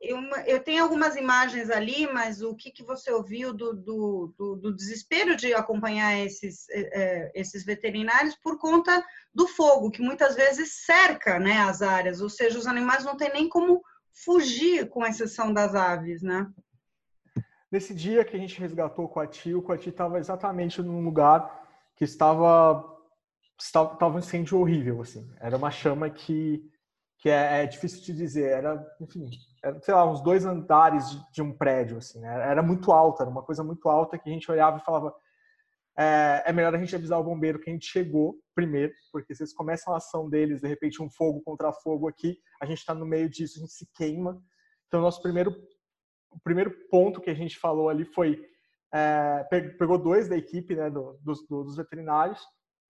eu, 0.00 0.62
tenho 0.62 0.82
algumas 0.82 1.14
imagens 1.14 1.68
ali, 1.68 2.10
mas 2.10 2.40
o 2.40 2.54
que, 2.54 2.70
que 2.70 2.82
você 2.82 3.12
ouviu 3.12 3.52
do, 3.52 3.74
do, 3.74 4.34
do, 4.36 4.56
do 4.56 4.74
desespero 4.74 5.36
de 5.36 5.52
acompanhar 5.52 6.18
esses, 6.18 6.66
é, 6.70 7.30
esses 7.34 7.64
veterinários 7.64 8.34
por 8.36 8.58
conta 8.58 9.04
do 9.34 9.46
fogo, 9.46 9.90
que 9.90 10.00
muitas 10.00 10.34
vezes 10.34 10.84
cerca 10.86 11.38
né, 11.38 11.58
as 11.58 11.82
áreas, 11.82 12.22
ou 12.22 12.30
seja, 12.30 12.58
os 12.58 12.66
animais 12.66 13.04
não 13.04 13.16
têm 13.16 13.30
nem 13.30 13.48
como 13.48 13.82
fugir, 14.24 14.88
com 14.88 15.04
exceção 15.04 15.52
das 15.52 15.74
aves, 15.74 16.22
né? 16.22 16.50
Nesse 17.70 17.94
dia 17.94 18.24
que 18.24 18.34
a 18.34 18.40
gente 18.40 18.58
resgatou 18.58 19.04
o 19.04 19.08
Coati, 19.08 19.54
o 19.54 19.62
Coati 19.62 19.90
estava 19.90 20.18
exatamente 20.18 20.82
num 20.82 21.04
lugar 21.04 21.68
que 21.94 22.04
estava 22.04 22.98
estava 23.58 24.16
um 24.16 24.18
incêndio 24.18 24.58
horrível, 24.58 25.02
assim. 25.02 25.30
Era 25.38 25.56
uma 25.56 25.70
chama 25.70 26.08
que 26.08 26.64
que 27.20 27.28
é, 27.28 27.62
é 27.62 27.66
difícil 27.66 28.02
de 28.02 28.12
dizer. 28.14 28.50
Era, 28.50 28.84
enfim, 29.00 29.30
era, 29.62 29.80
sei 29.80 29.94
lá, 29.94 30.10
uns 30.10 30.22
dois 30.22 30.44
andares 30.44 31.10
de, 31.10 31.32
de 31.32 31.42
um 31.42 31.52
prédio, 31.52 31.98
assim. 31.98 32.20
Né? 32.20 32.28
Era 32.28 32.62
muito 32.62 32.90
alta, 32.90 33.22
era 33.22 33.30
uma 33.30 33.42
coisa 33.42 33.62
muito 33.62 33.88
alta 33.88 34.18
que 34.18 34.28
a 34.28 34.32
gente 34.32 34.50
olhava 34.50 34.78
e 34.78 34.84
falava 34.84 35.14
é, 35.98 36.44
é, 36.46 36.52
melhor 36.52 36.74
a 36.74 36.78
gente 36.78 36.96
avisar 36.96 37.20
o 37.20 37.24
bombeiro 37.24 37.60
que 37.60 37.68
a 37.68 37.72
gente 37.72 37.86
chegou 37.86 38.38
primeiro, 38.54 38.92
porque 39.12 39.34
se 39.34 39.42
eles 39.42 39.52
começam 39.52 39.92
a 39.92 39.98
ação 39.98 40.28
deles, 40.28 40.62
de 40.62 40.68
repente 40.68 41.02
um 41.02 41.10
fogo 41.10 41.42
contra 41.42 41.72
fogo 41.72 42.08
aqui, 42.08 42.38
a 42.60 42.66
gente 42.66 42.78
está 42.78 42.94
no 42.94 43.04
meio 43.04 43.28
disso, 43.28 43.58
a 43.58 43.60
gente 43.60 43.72
se 43.72 43.86
queima. 43.94 44.42
Então, 44.86 45.00
nosso 45.00 45.20
primeiro 45.20 45.54
o 46.30 46.38
primeiro 46.40 46.70
ponto 46.88 47.20
que 47.20 47.30
a 47.30 47.34
gente 47.34 47.58
falou 47.58 47.88
ali 47.88 48.04
foi 48.04 48.40
é, 48.92 49.44
pegou 49.78 49.98
dois 49.98 50.28
da 50.28 50.36
equipe 50.36 50.74
né, 50.74 50.90
do, 50.90 51.18
dos, 51.22 51.46
dos, 51.46 51.76
veterinários 51.76 52.40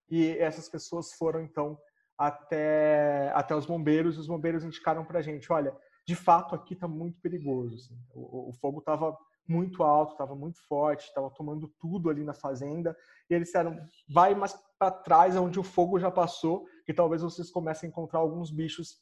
e 0.09 0.31
essas 0.39 0.69
pessoas 0.69 1.13
foram 1.13 1.43
então 1.43 1.79
até 2.21 3.33
até 3.35 3.57
os 3.57 3.65
bombeiros 3.65 4.17
e 4.17 4.21
os 4.21 4.27
bombeiros 4.27 4.63
indicaram 4.63 5.05
para 5.05 5.21
a 5.21 5.23
gente 5.23 5.51
olha 5.51 5.75
de 6.07 6.15
fato 6.15 6.55
aqui 6.55 6.75
está 6.75 6.87
muito 6.87 7.19
perigoso 7.21 7.77
assim. 7.77 7.99
o, 8.13 8.51
o, 8.51 8.53
fogo 8.53 8.81
estava 8.81 9.17
muito 9.49 9.83
alto 9.83 10.13
estava 10.13 10.35
muito 10.35 10.61
forte 10.69 11.07
estava 11.07 11.31
tomando 11.31 11.67
tudo 11.81 12.11
ali 12.11 12.23
na 12.23 12.35
fazenda 12.35 12.95
e 13.31 13.35
eles 13.35 13.49
disseram 13.49 13.79
vai 14.07 14.35
mais 14.35 14.55
para 14.79 14.91
trás 14.91 15.35
onde 15.35 15.59
o 15.59 15.63
fogo 15.63 15.99
já 15.99 16.11
passou 16.11 16.67
que 16.85 16.93
talvez 16.93 17.23
vocês 17.23 17.51
comecem 17.51 17.87
a 17.87 17.91
encontrar 17.91 18.21
alguns 18.21 18.51
bichos 18.51 19.01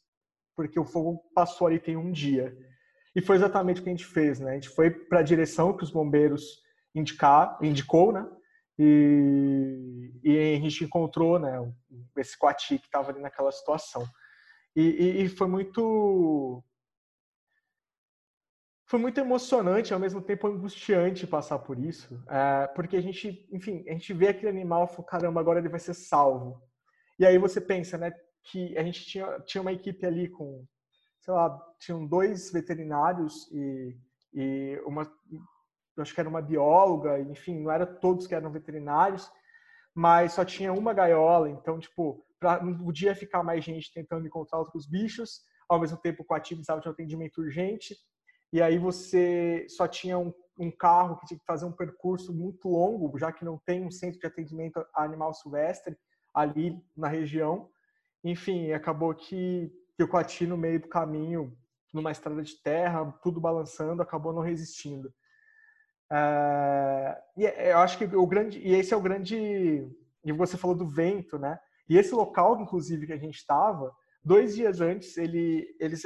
porque 0.55 0.79
o 0.79 0.85
fogo 0.85 1.21
passou 1.35 1.67
ali 1.67 1.77
tem 1.77 1.97
um 1.97 2.11
dia 2.11 2.57
e 3.15 3.21
foi 3.21 3.35
exatamente 3.35 3.81
o 3.81 3.83
que 3.83 3.89
a 3.89 3.93
gente 3.93 4.05
fez, 4.05 4.39
né? 4.39 4.51
A 4.51 4.53
gente 4.53 4.69
foi 4.69 4.89
para 4.89 5.19
a 5.19 5.23
direção 5.23 5.75
que 5.75 5.83
os 5.83 5.91
bombeiros 5.91 6.61
indicar, 6.95 7.57
indicou, 7.61 8.11
né? 8.13 8.25
E, 8.79 10.11
e 10.23 10.55
a 10.55 10.59
gente 10.59 10.85
encontrou, 10.85 11.37
né? 11.37 11.59
Esse 12.17 12.37
coati 12.37 12.79
que 12.79 12.85
estava 12.85 13.11
ali 13.11 13.19
naquela 13.19 13.51
situação. 13.51 14.07
E, 14.75 14.81
e, 14.81 15.23
e, 15.23 15.29
foi 15.29 15.47
muito 15.47 16.63
foi 18.85 18.99
muito 18.99 19.19
emocionante, 19.19 19.93
ao 19.93 19.99
mesmo 19.99 20.21
tempo 20.21 20.47
angustiante 20.47 21.27
passar 21.27 21.59
por 21.59 21.77
isso, 21.77 22.23
é, 22.27 22.65
porque 22.67 22.97
a 22.97 23.01
gente, 23.01 23.47
enfim, 23.51 23.83
a 23.87 23.91
gente 23.91 24.13
vê 24.13 24.29
aquele 24.29 24.49
animal, 24.49 24.87
fala, 24.87 25.07
caramba, 25.07 25.39
agora 25.39 25.59
ele 25.59 25.69
vai 25.69 25.79
ser 25.79 25.93
salvo. 25.93 26.59
E 27.19 27.25
aí 27.25 27.37
você 27.37 27.61
pensa, 27.61 27.99
né, 27.99 28.11
que 28.45 28.75
a 28.75 28.83
gente 28.83 29.05
tinha, 29.05 29.39
tinha 29.41 29.61
uma 29.61 29.73
equipe 29.73 30.03
ali 30.07 30.27
com 30.27 30.65
sei 31.29 31.33
lá, 31.33 31.59
tinham 31.79 32.07
dois 32.07 32.51
veterinários 32.51 33.47
e, 33.51 33.95
e 34.33 34.81
uma, 34.85 35.11
acho 36.01 36.13
que 36.13 36.19
era 36.19 36.29
uma 36.29 36.41
bióloga, 36.41 37.19
enfim, 37.19 37.59
não 37.61 37.71
era 37.71 37.85
todos 37.85 38.27
que 38.27 38.35
eram 38.35 38.51
veterinários, 38.51 39.29
mas 39.93 40.33
só 40.33 40.45
tinha 40.45 40.71
uma 40.71 40.93
gaiola, 40.93 41.49
então, 41.49 41.79
tipo, 41.79 42.25
pra, 42.39 42.63
não 42.63 42.77
podia 42.77 43.15
ficar 43.15 43.43
mais 43.43 43.63
gente 43.63 43.93
tentando 43.93 44.25
encontrar 44.25 44.59
outros 44.59 44.87
bichos, 44.87 45.41
ao 45.67 45.79
mesmo 45.79 45.97
tempo 45.97 46.23
com 46.23 46.33
a 46.33 46.37
ativo 46.37 46.59
precisava 46.59 46.81
de 46.81 46.87
um 46.87 46.91
atendimento 46.91 47.41
urgente, 47.41 47.95
e 48.51 48.61
aí 48.61 48.77
você 48.79 49.65
só 49.69 49.87
tinha 49.87 50.17
um, 50.17 50.33
um, 50.57 50.71
carro 50.71 51.17
que 51.17 51.27
tinha 51.27 51.39
que 51.39 51.45
fazer 51.45 51.65
um 51.65 51.71
percurso 51.71 52.33
muito 52.33 52.67
longo, 52.67 53.17
já 53.17 53.31
que 53.31 53.45
não 53.45 53.59
tem 53.63 53.85
um 53.85 53.91
centro 53.91 54.19
de 54.19 54.25
atendimento 54.25 54.83
a 54.93 55.03
animal 55.03 55.33
silvestre 55.33 55.95
ali 56.33 56.81
na 56.97 57.07
região. 57.07 57.69
Enfim, 58.23 58.71
acabou 58.71 59.13
que 59.13 59.71
o 60.01 60.07
Coati, 60.07 60.47
no 60.47 60.57
meio 60.57 60.79
do 60.79 60.87
caminho, 60.87 61.55
numa 61.93 62.11
estrada 62.11 62.41
de 62.41 62.55
terra, 62.61 63.11
tudo 63.23 63.39
balançando, 63.39 64.01
acabou 64.01 64.33
não 64.33 64.41
resistindo. 64.41 65.13
É, 66.11 67.21
e 67.37 67.45
é, 67.45 67.71
eu 67.73 67.77
acho 67.79 67.97
que 67.97 68.05
o 68.05 68.25
grande 68.25 68.59
e 68.59 68.73
esse 68.73 68.93
é 68.93 68.97
o 68.97 69.01
grande 69.01 69.87
e 70.23 70.31
você 70.31 70.57
falou 70.57 70.75
do 70.75 70.87
vento, 70.87 71.37
né? 71.37 71.59
E 71.87 71.97
esse 71.97 72.13
local, 72.13 72.59
inclusive, 72.61 73.07
que 73.07 73.13
a 73.13 73.17
gente 73.17 73.35
estava, 73.35 73.95
dois 74.23 74.55
dias 74.55 74.79
antes, 74.79 75.17
ele, 75.17 75.75
eles, 75.79 76.03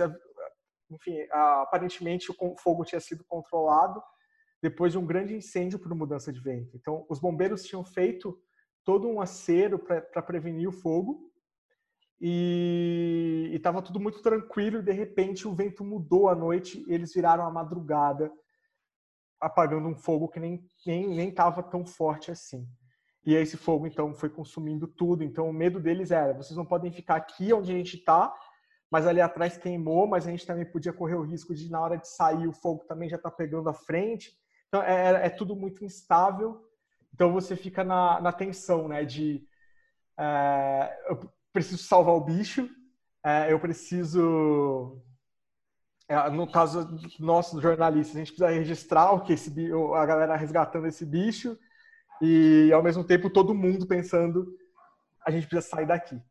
enfim, 0.89 1.17
aparentemente 1.29 2.31
o 2.39 2.55
fogo 2.57 2.85
tinha 2.85 3.01
sido 3.01 3.23
controlado 3.25 4.01
depois 4.61 4.93
de 4.93 4.97
um 4.97 5.05
grande 5.05 5.35
incêndio 5.35 5.77
por 5.77 5.93
mudança 5.93 6.31
de 6.31 6.39
vento. 6.39 6.71
Então, 6.75 7.05
os 7.09 7.19
bombeiros 7.19 7.63
tinham 7.63 7.83
feito 7.83 8.39
todo 8.85 9.09
um 9.09 9.19
acero 9.19 9.77
para 9.77 10.21
prevenir 10.21 10.69
o 10.69 10.71
fogo 10.71 11.29
e 12.19 13.51
estava 13.53 13.81
tudo 13.81 13.99
muito 13.99 14.21
tranquilo 14.21 14.79
e 14.79 14.83
de 14.83 14.93
repente 14.93 15.45
o 15.45 15.53
vento 15.53 15.83
mudou 15.83 16.29
à 16.29 16.35
noite 16.35 16.85
eles 16.87 17.13
viraram 17.13 17.45
a 17.45 17.51
madrugada 17.51 18.31
apagando 19.45 19.87
um 19.87 19.95
fogo 19.95 20.27
que 20.27 20.39
nem 20.39 20.63
nem 20.85 21.07
nem 21.07 21.29
estava 21.29 21.61
tão 21.61 21.85
forte 21.85 22.31
assim. 22.31 22.67
E 23.25 23.33
esse 23.35 23.55
fogo 23.55 23.87
então 23.87 24.13
foi 24.13 24.29
consumindo 24.29 24.87
tudo. 24.87 25.23
Então 25.23 25.49
o 25.49 25.53
medo 25.53 25.79
deles 25.79 26.11
era: 26.11 26.33
vocês 26.33 26.57
não 26.57 26.65
podem 26.65 26.91
ficar 26.91 27.15
aqui 27.15 27.53
onde 27.53 27.71
a 27.71 27.75
gente 27.75 27.97
está, 27.97 28.33
mas 28.91 29.07
ali 29.07 29.21
atrás 29.21 29.57
queimou, 29.57 30.07
mas 30.07 30.27
a 30.27 30.31
gente 30.31 30.45
também 30.45 30.65
podia 30.65 30.93
correr 30.93 31.15
o 31.15 31.23
risco 31.23 31.55
de 31.55 31.69
na 31.69 31.81
hora 31.81 31.97
de 31.97 32.07
sair 32.07 32.47
o 32.47 32.53
fogo 32.53 32.83
também 32.85 33.09
já 33.09 33.17
tá 33.17 33.31
pegando 33.31 33.69
a 33.69 33.73
frente. 33.73 34.31
Então 34.67 34.81
é, 34.81 35.27
é 35.27 35.29
tudo 35.29 35.55
muito 35.55 35.85
instável. 35.85 36.61
Então 37.13 37.31
você 37.31 37.55
fica 37.55 37.83
na, 37.83 38.19
na 38.19 38.31
tensão, 38.31 38.87
né? 38.87 39.05
De 39.05 39.47
é, 40.19 40.97
eu 41.09 41.31
preciso 41.51 41.83
salvar 41.83 42.15
o 42.15 42.21
bicho, 42.21 42.69
é, 43.23 43.51
eu 43.51 43.59
preciso 43.59 45.01
é, 45.01 45.12
no 46.31 46.49
caso 46.51 46.87
nosso 47.19 47.61
jornalistas, 47.61 48.15
a 48.15 48.19
gente 48.19 48.33
precisa 48.33 48.49
registrar 48.49 49.11
o 49.11 49.21
que 49.21 49.33
esse 49.33 49.51
a 49.95 50.05
galera 50.05 50.35
resgatando 50.35 50.87
esse 50.87 51.05
bicho 51.05 51.57
e 52.21 52.71
ao 52.73 52.83
mesmo 52.83 53.03
tempo 53.03 53.29
todo 53.29 53.53
mundo 53.53 53.87
pensando 53.87 54.47
a 55.25 55.31
gente 55.31 55.47
precisa 55.47 55.75
sair 55.75 55.85
daqui. 55.85 56.21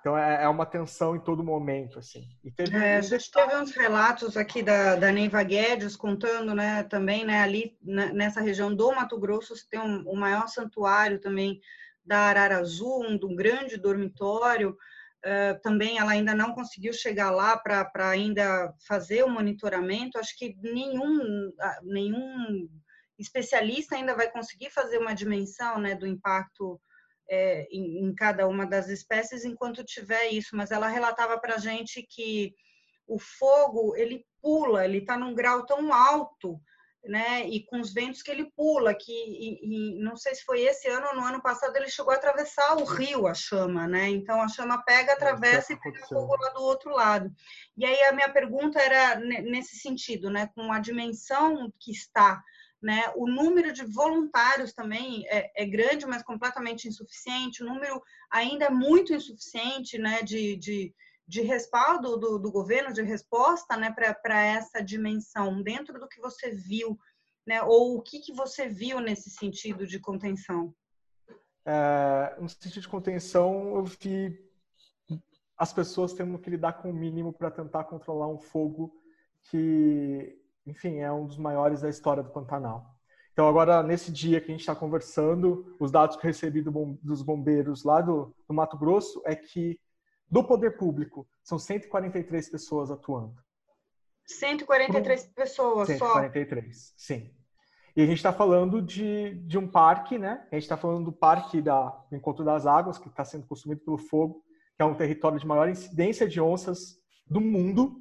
Então 0.00 0.18
é, 0.18 0.42
é 0.42 0.48
uma 0.48 0.66
tensão 0.66 1.14
em 1.14 1.20
todo 1.20 1.44
momento, 1.44 2.00
assim. 2.00 2.24
Teve... 2.56 2.76
É, 2.76 2.96
a 2.96 3.00
gente 3.00 3.30
teve 3.30 3.54
uns 3.54 3.70
relatos 3.70 4.36
aqui 4.36 4.60
da, 4.60 4.96
da 4.96 5.12
Neiva 5.12 5.40
Guedes 5.44 5.94
contando, 5.94 6.54
né, 6.56 6.82
também, 6.82 7.24
né, 7.24 7.40
ali 7.40 7.76
nessa 7.80 8.40
região 8.40 8.74
do 8.74 8.90
Mato 8.92 9.16
Grosso, 9.16 9.54
tem 9.70 9.78
um, 9.78 10.02
o 10.08 10.16
maior 10.16 10.48
santuário 10.48 11.20
também 11.20 11.60
da 12.04 12.18
Arara 12.18 12.58
Azul, 12.58 13.04
um, 13.04 13.14
um 13.14 13.36
grande 13.36 13.76
dormitório, 13.76 14.76
Uh, 15.24 15.60
também 15.62 15.98
ela 15.98 16.12
ainda 16.12 16.34
não 16.34 16.52
conseguiu 16.52 16.92
chegar 16.92 17.30
lá 17.30 17.56
para 17.56 18.08
ainda 18.08 18.74
fazer 18.86 19.22
o 19.22 19.30
monitoramento. 19.30 20.18
Acho 20.18 20.36
que 20.36 20.56
nenhum, 20.60 21.52
nenhum 21.82 22.68
especialista 23.18 23.94
ainda 23.94 24.16
vai 24.16 24.30
conseguir 24.30 24.70
fazer 24.70 24.98
uma 24.98 25.14
dimensão 25.14 25.78
né, 25.78 25.94
do 25.94 26.06
impacto 26.06 26.80
é, 27.30 27.68
em, 27.70 28.04
em, 28.04 28.14
cada 28.14 28.48
uma 28.48 28.66
das 28.66 28.88
espécies 28.88 29.44
enquanto 29.44 29.84
tiver 29.84 30.28
isso. 30.28 30.56
Mas 30.56 30.70
ela 30.70 30.88
relatava 30.88 31.38
para 31.38 31.54
a 31.54 31.58
gente 31.58 32.02
que 32.02 32.52
o 33.06 33.18
fogo 33.18 33.94
ele 33.96 34.26
pula, 34.40 34.84
ele 34.84 34.98
está 34.98 35.16
num 35.16 35.34
grau 35.34 35.64
tão 35.64 35.92
alto 35.92 36.60
né? 37.04 37.48
E 37.48 37.64
com 37.64 37.80
os 37.80 37.92
ventos 37.92 38.22
que 38.22 38.30
ele 38.30 38.50
pula, 38.56 38.94
que 38.94 39.12
e, 39.12 39.96
e, 39.96 40.02
não 40.02 40.16
sei 40.16 40.34
se 40.34 40.44
foi 40.44 40.60
esse 40.62 40.88
ano 40.88 41.08
ou 41.08 41.16
no 41.16 41.24
ano 41.24 41.42
passado 41.42 41.76
ele 41.76 41.88
chegou 41.88 42.12
a 42.12 42.16
atravessar 42.16 42.76
o 42.76 42.84
rio 42.84 43.26
a 43.26 43.34
chama, 43.34 43.86
né? 43.86 44.08
Então 44.08 44.40
a 44.40 44.48
chama 44.48 44.82
pega, 44.82 45.12
atravessa 45.12 45.72
e 45.72 45.80
pega 45.80 46.06
fogo 46.06 46.36
lá 46.36 46.50
do 46.50 46.62
outro 46.62 46.90
lado. 46.90 47.30
E 47.76 47.84
aí 47.84 48.02
a 48.04 48.12
minha 48.12 48.32
pergunta 48.32 48.80
era 48.80 49.16
nesse 49.16 49.76
sentido, 49.76 50.30
né? 50.30 50.48
Com 50.54 50.72
a 50.72 50.78
dimensão 50.78 51.72
que 51.80 51.90
está, 51.90 52.42
né? 52.80 53.12
O 53.16 53.26
número 53.26 53.72
de 53.72 53.84
voluntários 53.84 54.72
também 54.72 55.24
é, 55.28 55.50
é 55.62 55.66
grande, 55.66 56.06
mas 56.06 56.22
completamente 56.22 56.86
insuficiente. 56.86 57.62
O 57.62 57.66
número 57.66 58.00
ainda 58.30 58.66
é 58.66 58.70
muito 58.70 59.12
insuficiente, 59.12 59.98
né? 59.98 60.22
de, 60.22 60.56
de 60.56 60.94
de 61.32 61.40
respaldo 61.40 62.18
do, 62.18 62.38
do 62.38 62.52
governo, 62.52 62.92
de 62.92 63.00
resposta 63.00 63.74
né, 63.74 63.90
para 63.90 64.44
essa 64.44 64.84
dimensão, 64.84 65.62
dentro 65.62 65.98
do 65.98 66.06
que 66.06 66.20
você 66.20 66.50
viu, 66.50 66.98
né, 67.46 67.62
ou 67.62 67.96
o 67.96 68.02
que, 68.02 68.20
que 68.20 68.34
você 68.34 68.68
viu 68.68 69.00
nesse 69.00 69.30
sentido 69.30 69.86
de 69.86 69.98
contenção? 69.98 70.74
É, 71.64 72.36
no 72.38 72.50
sentido 72.50 72.82
de 72.82 72.88
contenção, 72.88 73.76
eu 73.76 73.84
vi 73.86 74.38
as 75.56 75.72
pessoas 75.72 76.12
tendo 76.12 76.38
que 76.38 76.50
lidar 76.50 76.74
com 76.74 76.90
o 76.90 76.94
mínimo 76.94 77.32
para 77.32 77.50
tentar 77.50 77.84
controlar 77.84 78.28
um 78.28 78.38
fogo 78.38 78.94
que, 79.48 80.38
enfim, 80.66 80.98
é 80.98 81.10
um 81.10 81.26
dos 81.26 81.38
maiores 81.38 81.80
da 81.80 81.88
história 81.88 82.22
do 82.22 82.28
Pantanal. 82.28 82.94
Então, 83.32 83.48
agora, 83.48 83.82
nesse 83.82 84.12
dia 84.12 84.38
que 84.38 84.48
a 84.48 84.50
gente 84.50 84.60
está 84.60 84.76
conversando, 84.76 85.74
os 85.80 85.90
dados 85.90 86.14
que 86.14 86.26
eu 86.26 86.28
recebi 86.28 86.60
do, 86.60 86.98
dos 87.02 87.22
bombeiros 87.22 87.84
lá 87.84 88.02
do, 88.02 88.34
do 88.46 88.52
Mato 88.52 88.76
Grosso 88.76 89.22
é 89.24 89.34
que 89.34 89.80
do 90.32 90.42
poder 90.42 90.78
público, 90.78 91.28
são 91.44 91.58
143 91.58 92.48
pessoas 92.48 92.90
atuando. 92.90 93.34
143 94.24 95.26
pessoas 95.26 95.88
143, 95.88 96.76
só? 96.76 96.92
sim. 96.96 97.30
E 97.94 98.02
a 98.02 98.06
gente 98.06 98.16
está 98.16 98.32
falando 98.32 98.80
de, 98.80 99.34
de 99.46 99.58
um 99.58 99.68
parque, 99.68 100.16
né? 100.16 100.42
A 100.50 100.54
gente 100.54 100.62
está 100.62 100.78
falando 100.78 101.04
do 101.04 101.12
parque 101.12 101.60
da, 101.60 101.90
do 102.08 102.16
Encontro 102.16 102.42
das 102.42 102.64
Águas, 102.64 102.96
que 102.96 103.08
está 103.08 103.22
sendo 103.26 103.46
consumido 103.46 103.82
pelo 103.82 103.98
fogo, 103.98 104.42
que 104.74 104.82
é 104.82 104.84
um 104.86 104.94
território 104.94 105.38
de 105.38 105.46
maior 105.46 105.68
incidência 105.68 106.26
de 106.26 106.40
onças 106.40 106.96
do 107.26 107.38
mundo. 107.38 108.00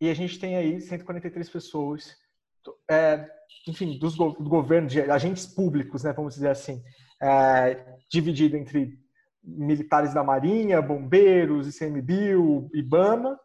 E 0.00 0.08
a 0.08 0.14
gente 0.14 0.38
tem 0.38 0.56
aí 0.56 0.80
143 0.80 1.50
pessoas, 1.50 2.16
é, 2.90 3.28
enfim, 3.68 3.98
dos, 3.98 4.16
do 4.16 4.48
governo, 4.48 4.88
de 4.88 5.02
agentes 5.02 5.44
públicos, 5.44 6.02
né? 6.02 6.14
Vamos 6.14 6.32
dizer 6.32 6.48
assim, 6.48 6.82
é, 7.20 7.98
dividido 8.08 8.56
entre 8.56 8.98
militares 9.42 10.14
da 10.14 10.22
Marinha, 10.22 10.82
bombeiros, 10.82 11.66
ICMBio, 11.68 12.68
IBAMA, 12.74 13.38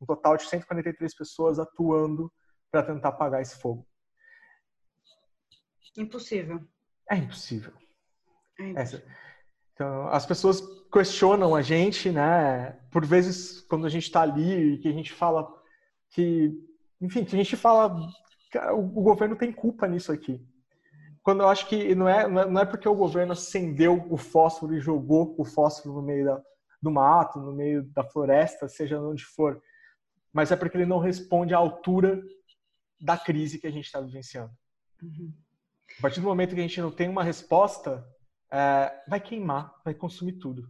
um 0.00 0.06
total 0.06 0.36
de 0.36 0.44
143 0.44 1.14
pessoas 1.14 1.58
atuando 1.58 2.32
para 2.70 2.82
tentar 2.82 3.08
apagar 3.08 3.40
esse 3.40 3.60
fogo. 3.60 3.86
Impossível. 5.96 6.60
É 7.10 7.16
impossível. 7.16 7.72
É 8.58 8.68
impossível. 8.70 9.06
Então, 9.72 10.08
as 10.08 10.26
pessoas 10.26 10.60
questionam 10.92 11.54
a 11.54 11.62
gente, 11.62 12.10
né? 12.10 12.72
Por 12.90 13.04
vezes, 13.04 13.60
quando 13.62 13.86
a 13.86 13.88
gente 13.88 14.04
está 14.04 14.22
ali 14.22 14.74
e 14.74 14.78
que 14.78 14.88
a 14.88 14.92
gente 14.92 15.12
fala 15.12 15.48
que, 16.10 16.52
enfim, 17.00 17.24
que 17.24 17.34
a 17.34 17.38
gente 17.38 17.56
fala, 17.56 17.96
o 18.72 19.02
governo 19.02 19.36
tem 19.36 19.52
culpa 19.52 19.86
nisso 19.86 20.12
aqui 20.12 20.44
quando 21.28 21.42
eu 21.42 21.48
acho 21.50 21.68
que 21.68 21.94
não 21.94 22.08
é, 22.08 22.26
não 22.26 22.58
é 22.58 22.64
porque 22.64 22.88
o 22.88 22.94
governo 22.94 23.34
acendeu 23.34 24.02
o 24.08 24.16
fósforo 24.16 24.74
e 24.74 24.80
jogou 24.80 25.34
o 25.36 25.44
fósforo 25.44 25.96
no 25.96 26.00
meio 26.00 26.24
da, 26.24 26.42
do 26.80 26.90
mato, 26.90 27.38
no 27.38 27.52
meio 27.52 27.82
da 27.92 28.02
floresta, 28.02 28.66
seja 28.66 28.98
onde 28.98 29.22
for, 29.26 29.62
mas 30.32 30.50
é 30.50 30.56
porque 30.56 30.78
ele 30.78 30.86
não 30.86 30.98
responde 30.98 31.52
à 31.52 31.58
altura 31.58 32.18
da 32.98 33.18
crise 33.18 33.58
que 33.58 33.66
a 33.66 33.70
gente 33.70 33.84
está 33.84 34.00
vivenciando. 34.00 34.50
Uhum. 35.02 35.30
A 35.98 36.00
partir 36.00 36.22
do 36.22 36.26
momento 36.26 36.54
que 36.54 36.60
a 36.60 36.66
gente 36.66 36.80
não 36.80 36.90
tem 36.90 37.10
uma 37.10 37.22
resposta, 37.22 38.02
é, 38.50 38.90
vai 39.06 39.20
queimar, 39.20 39.70
vai 39.84 39.92
consumir 39.92 40.38
tudo. 40.38 40.66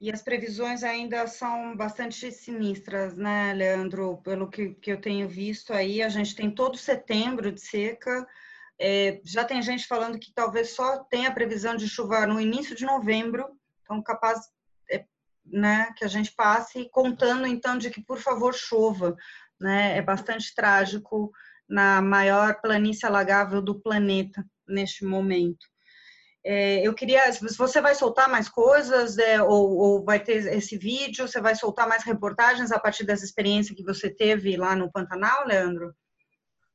E 0.00 0.10
as 0.10 0.22
previsões 0.22 0.82
ainda 0.82 1.26
são 1.26 1.76
bastante 1.76 2.32
sinistras, 2.32 3.18
né, 3.18 3.52
Leandro? 3.52 4.22
Pelo 4.22 4.48
que, 4.48 4.70
que 4.70 4.90
eu 4.90 4.98
tenho 4.98 5.28
visto 5.28 5.74
aí, 5.74 6.00
a 6.00 6.08
gente 6.08 6.34
tem 6.34 6.50
todo 6.50 6.78
setembro 6.78 7.52
de 7.52 7.60
seca, 7.60 8.26
é, 8.80 9.20
já 9.24 9.44
tem 9.44 9.60
gente 9.60 9.86
falando 9.86 10.18
que 10.18 10.32
talvez 10.32 10.70
só 10.70 10.98
tenha 11.04 11.32
previsão 11.34 11.74
de 11.74 11.88
chuva 11.88 12.26
no 12.26 12.40
início 12.40 12.76
de 12.76 12.84
novembro, 12.84 13.48
então 13.82 14.02
capaz 14.02 14.40
é, 14.90 15.04
né, 15.44 15.92
que 15.96 16.04
a 16.04 16.08
gente 16.08 16.32
passe 16.32 16.88
contando 16.90 17.46
então 17.46 17.76
de 17.76 17.90
que 17.90 18.02
por 18.02 18.18
favor 18.18 18.54
chova, 18.54 19.16
né? 19.60 19.96
É 19.96 20.02
bastante 20.02 20.54
trágico 20.54 21.32
na 21.68 22.00
maior 22.00 22.60
planície 22.60 23.06
alagável 23.06 23.60
do 23.60 23.80
planeta 23.80 24.44
neste 24.66 25.04
momento. 25.04 25.66
É, 26.44 26.86
eu 26.86 26.94
queria, 26.94 27.30
você 27.58 27.80
vai 27.80 27.94
soltar 27.94 28.28
mais 28.28 28.48
coisas, 28.48 29.18
é, 29.18 29.42
ou, 29.42 29.76
ou, 29.76 30.04
vai 30.04 30.20
ter 30.20 30.46
esse 30.54 30.78
vídeo, 30.78 31.26
você 31.26 31.40
vai 31.40 31.54
soltar 31.54 31.86
mais 31.86 32.04
reportagens 32.04 32.70
a 32.70 32.78
partir 32.78 33.04
dessa 33.04 33.24
experiência 33.24 33.74
que 33.74 33.82
você 33.82 34.08
teve 34.08 34.56
lá 34.56 34.74
no 34.76 34.90
Pantanal, 34.90 35.46
Leandro? 35.46 35.94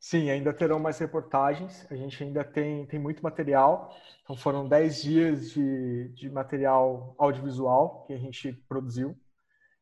Sim, 0.04 0.30
ainda 0.30 0.52
terão 0.52 0.80
mais 0.80 1.00
reportagens. 1.00 1.90
A 1.90 1.96
gente 1.96 2.22
ainda 2.22 2.44
tem, 2.44 2.86
tem 2.88 3.00
muito 3.00 3.24
material. 3.24 3.96
Então, 4.22 4.36
foram 4.36 4.68
10 4.68 5.02
dias 5.02 5.52
de, 5.52 6.10
de 6.10 6.30
material 6.30 7.16
audiovisual 7.18 8.04
que 8.06 8.12
a 8.12 8.18
gente 8.18 8.52
produziu. 8.68 9.18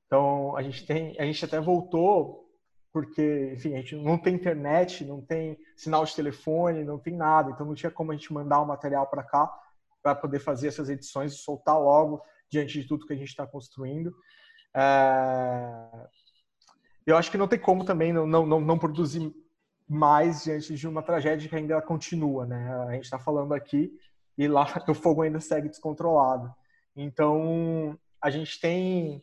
Então, 0.05 0.55
a 0.55 0.61
gente 0.61 0.85
tem, 0.85 1.19
a 1.19 1.25
gente 1.25 1.43
até 1.43 1.59
voltou 1.59 2.47
porque, 2.93 3.53
enfim, 3.55 3.73
a 3.73 3.77
gente 3.77 3.95
não 3.95 4.15
tem 4.15 4.35
internet, 4.35 5.03
não 5.03 5.25
tem 5.25 5.57
sinal 5.75 6.05
de 6.05 6.15
telefone, 6.15 6.83
não 6.83 6.99
tem 6.99 7.15
nada. 7.15 7.49
Então, 7.49 7.65
não 7.65 7.73
tinha 7.73 7.91
como 7.91 8.11
a 8.11 8.15
gente 8.15 8.31
mandar 8.31 8.61
o 8.61 8.67
material 8.67 9.07
para 9.07 9.23
cá 9.23 9.51
para 10.03 10.13
poder 10.13 10.37
fazer 10.37 10.67
essas 10.67 10.87
edições 10.87 11.33
e 11.33 11.37
soltar 11.37 11.79
logo 11.79 12.21
diante 12.47 12.79
de 12.79 12.87
tudo 12.87 13.07
que 13.07 13.13
a 13.13 13.17
gente 13.17 13.29
está 13.29 13.47
construindo. 13.47 14.15
É... 14.75 16.07
Eu 17.07 17.17
acho 17.17 17.31
que 17.31 17.39
não 17.39 17.47
tem 17.47 17.57
como 17.57 17.83
também 17.83 18.13
não, 18.13 18.27
não, 18.27 18.61
não 18.61 18.77
produzir 18.77 19.33
mais 19.91 20.45
diante 20.45 20.73
de 20.73 20.87
uma 20.87 21.03
tragédia 21.03 21.49
que 21.49 21.55
ainda 21.55 21.81
continua, 21.81 22.45
né? 22.45 22.73
A 22.87 22.93
gente 22.93 23.03
está 23.03 23.19
falando 23.19 23.53
aqui 23.53 23.91
e 24.37 24.47
lá 24.47 24.65
o 24.87 24.93
fogo 24.93 25.21
ainda 25.21 25.41
segue 25.41 25.67
descontrolado. 25.67 26.49
Então 26.95 27.99
a 28.21 28.29
gente 28.29 28.57
tem 28.61 29.21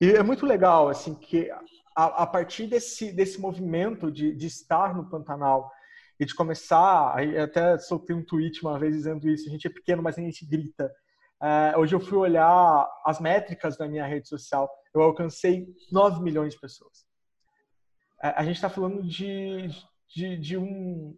e 0.00 0.12
é 0.12 0.22
muito 0.22 0.46
legal 0.46 0.88
assim 0.88 1.14
que 1.14 1.50
a, 1.94 2.22
a 2.22 2.26
partir 2.26 2.66
desse 2.66 3.12
desse 3.12 3.38
movimento 3.38 4.10
de, 4.10 4.34
de 4.34 4.46
estar 4.46 4.94
no 4.94 5.04
Pantanal 5.04 5.70
e 6.18 6.24
de 6.24 6.34
começar, 6.34 7.14
até 7.42 7.76
soltei 7.76 8.16
um 8.16 8.24
tweet 8.24 8.62
uma 8.62 8.78
vez 8.78 8.94
dizendo 8.94 9.28
isso, 9.28 9.48
a 9.48 9.52
gente 9.52 9.66
é 9.66 9.70
pequeno, 9.70 10.02
mas 10.02 10.16
a 10.16 10.22
gente 10.22 10.46
grita. 10.46 10.90
Uh, 11.42 11.78
hoje 11.78 11.94
eu 11.94 12.00
fui 12.00 12.16
olhar 12.16 12.88
as 13.04 13.20
métricas 13.20 13.76
da 13.76 13.86
minha 13.86 14.06
rede 14.06 14.28
social, 14.28 14.70
eu 14.94 15.02
alcancei 15.02 15.66
9 15.92 16.22
milhões 16.22 16.54
de 16.54 16.60
pessoas. 16.60 17.00
Uh, 18.22 18.32
a 18.36 18.44
gente 18.44 18.56
está 18.56 18.68
falando 18.68 19.02
de, 19.02 19.70
de, 20.14 20.36
de 20.36 20.56
um 20.56 21.16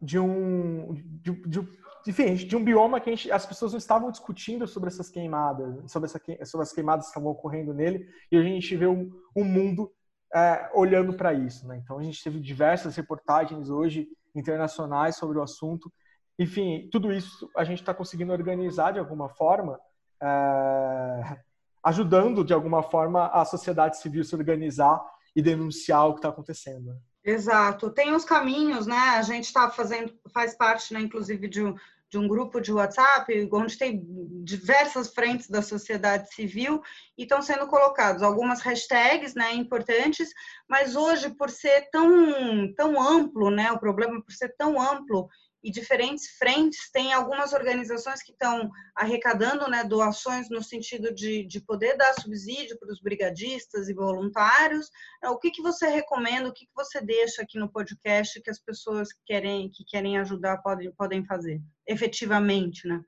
de 0.00 0.18
um 0.18 0.94
de, 0.94 1.32
de, 1.46 1.68
enfim, 2.06 2.34
de 2.34 2.56
um 2.56 2.64
bioma 2.64 3.00
que 3.00 3.10
gente, 3.10 3.30
as 3.30 3.46
pessoas 3.46 3.72
não 3.72 3.78
estavam 3.78 4.10
discutindo 4.10 4.66
sobre 4.66 4.88
essas 4.88 5.08
queimadas, 5.08 5.90
sobre, 5.90 6.06
essa, 6.06 6.20
sobre 6.44 6.64
as 6.64 6.72
queimadas 6.72 7.06
que 7.06 7.10
estavam 7.10 7.30
ocorrendo 7.30 7.72
nele, 7.72 8.08
e 8.30 8.36
a 8.36 8.42
gente 8.42 8.74
vê 8.76 8.86
um, 8.86 9.10
um 9.36 9.44
mundo 9.44 9.92
é, 10.34 10.70
olhando 10.74 11.14
para 11.14 11.32
isso. 11.32 11.66
Né? 11.68 11.76
Então, 11.76 11.98
a 11.98 12.02
gente 12.02 12.22
teve 12.22 12.40
diversas 12.40 12.96
reportagens 12.96 13.70
hoje 13.70 14.08
internacionais 14.34 15.16
sobre 15.16 15.38
o 15.38 15.42
assunto. 15.42 15.92
Enfim, 16.38 16.88
tudo 16.90 17.12
isso 17.12 17.48
a 17.56 17.62
gente 17.62 17.80
está 17.80 17.94
conseguindo 17.94 18.32
organizar 18.32 18.92
de 18.92 18.98
alguma 18.98 19.28
forma, 19.28 19.78
é, 20.20 21.38
ajudando 21.84 22.44
de 22.44 22.52
alguma 22.52 22.82
forma 22.82 23.28
a 23.28 23.44
sociedade 23.44 23.98
civil 23.98 24.24
se 24.24 24.34
organizar 24.34 25.00
e 25.36 25.42
denunciar 25.42 26.08
o 26.08 26.14
que 26.14 26.18
está 26.18 26.30
acontecendo. 26.30 26.96
Exato. 27.24 27.90
Tem 27.90 28.14
os 28.14 28.24
caminhos, 28.24 28.86
né? 28.86 28.96
A 28.96 29.22
gente 29.22 29.44
está 29.44 29.70
fazendo, 29.70 30.12
faz 30.32 30.56
parte, 30.56 30.92
né, 30.92 31.00
inclusive, 31.00 31.46
de 31.48 31.62
um, 31.62 31.76
de 32.10 32.18
um 32.18 32.26
grupo 32.26 32.60
de 32.60 32.72
WhatsApp, 32.72 33.48
onde 33.52 33.78
tem 33.78 34.04
diversas 34.44 35.14
frentes 35.14 35.48
da 35.48 35.62
sociedade 35.62 36.34
civil 36.34 36.82
e 37.16 37.22
estão 37.22 37.40
sendo 37.40 37.66
colocados 37.68 38.22
algumas 38.22 38.60
hashtags, 38.60 39.34
né, 39.34 39.54
importantes, 39.54 40.30
mas 40.68 40.96
hoje, 40.96 41.30
por 41.30 41.48
ser 41.48 41.88
tão, 41.90 42.74
tão 42.74 43.00
amplo, 43.00 43.50
né, 43.50 43.70
o 43.70 43.78
problema 43.78 44.20
por 44.20 44.32
ser 44.32 44.54
tão 44.58 44.80
amplo 44.80 45.28
e 45.62 45.70
diferentes 45.70 46.36
frentes. 46.38 46.90
Tem 46.90 47.12
algumas 47.12 47.52
organizações 47.52 48.22
que 48.22 48.32
estão 48.32 48.70
arrecadando 48.96 49.68
né, 49.68 49.84
doações 49.84 50.48
no 50.50 50.62
sentido 50.62 51.14
de, 51.14 51.44
de 51.44 51.60
poder 51.60 51.96
dar 51.96 52.14
subsídio 52.14 52.78
para 52.78 52.90
os 52.90 53.00
brigadistas 53.00 53.88
e 53.88 53.94
voluntários. 53.94 54.90
É, 55.22 55.28
o 55.28 55.38
que, 55.38 55.50
que 55.50 55.62
você 55.62 55.88
recomenda, 55.88 56.48
o 56.48 56.52
que, 56.52 56.66
que 56.66 56.72
você 56.74 57.00
deixa 57.00 57.42
aqui 57.42 57.58
no 57.58 57.70
podcast 57.70 58.40
que 58.40 58.50
as 58.50 58.58
pessoas 58.58 59.12
que 59.12 59.20
querem, 59.26 59.70
que 59.70 59.84
querem 59.84 60.18
ajudar 60.18 60.58
podem, 60.58 60.92
podem 60.92 61.24
fazer 61.24 61.60
efetivamente, 61.86 62.86
né? 62.86 63.02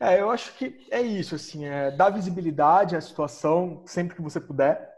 É, 0.00 0.20
eu 0.20 0.30
acho 0.30 0.52
que 0.54 0.84
é 0.90 1.00
isso, 1.00 1.36
assim, 1.36 1.64
é 1.64 1.88
dar 1.92 2.10
visibilidade 2.10 2.96
à 2.96 3.00
situação 3.00 3.84
sempre 3.86 4.16
que 4.16 4.22
você 4.22 4.40
puder. 4.40 4.91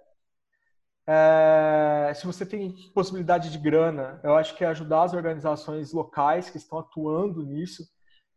É, 1.07 2.13
se 2.15 2.27
você 2.27 2.47
tem 2.47 2.75
possibilidade 2.95 3.51
de 3.51 3.59
grana, 3.59 4.21
eu 4.23 4.37
acho 4.37 4.57
que 4.57 4.65
é 4.65 4.69
ajudar 4.69 5.03
as 5.03 5.13
organizações 5.13 5.93
locais 5.93 6.49
que 6.49 6.57
estão 6.57 6.79
atuando 6.79 7.43
nisso. 7.45 7.85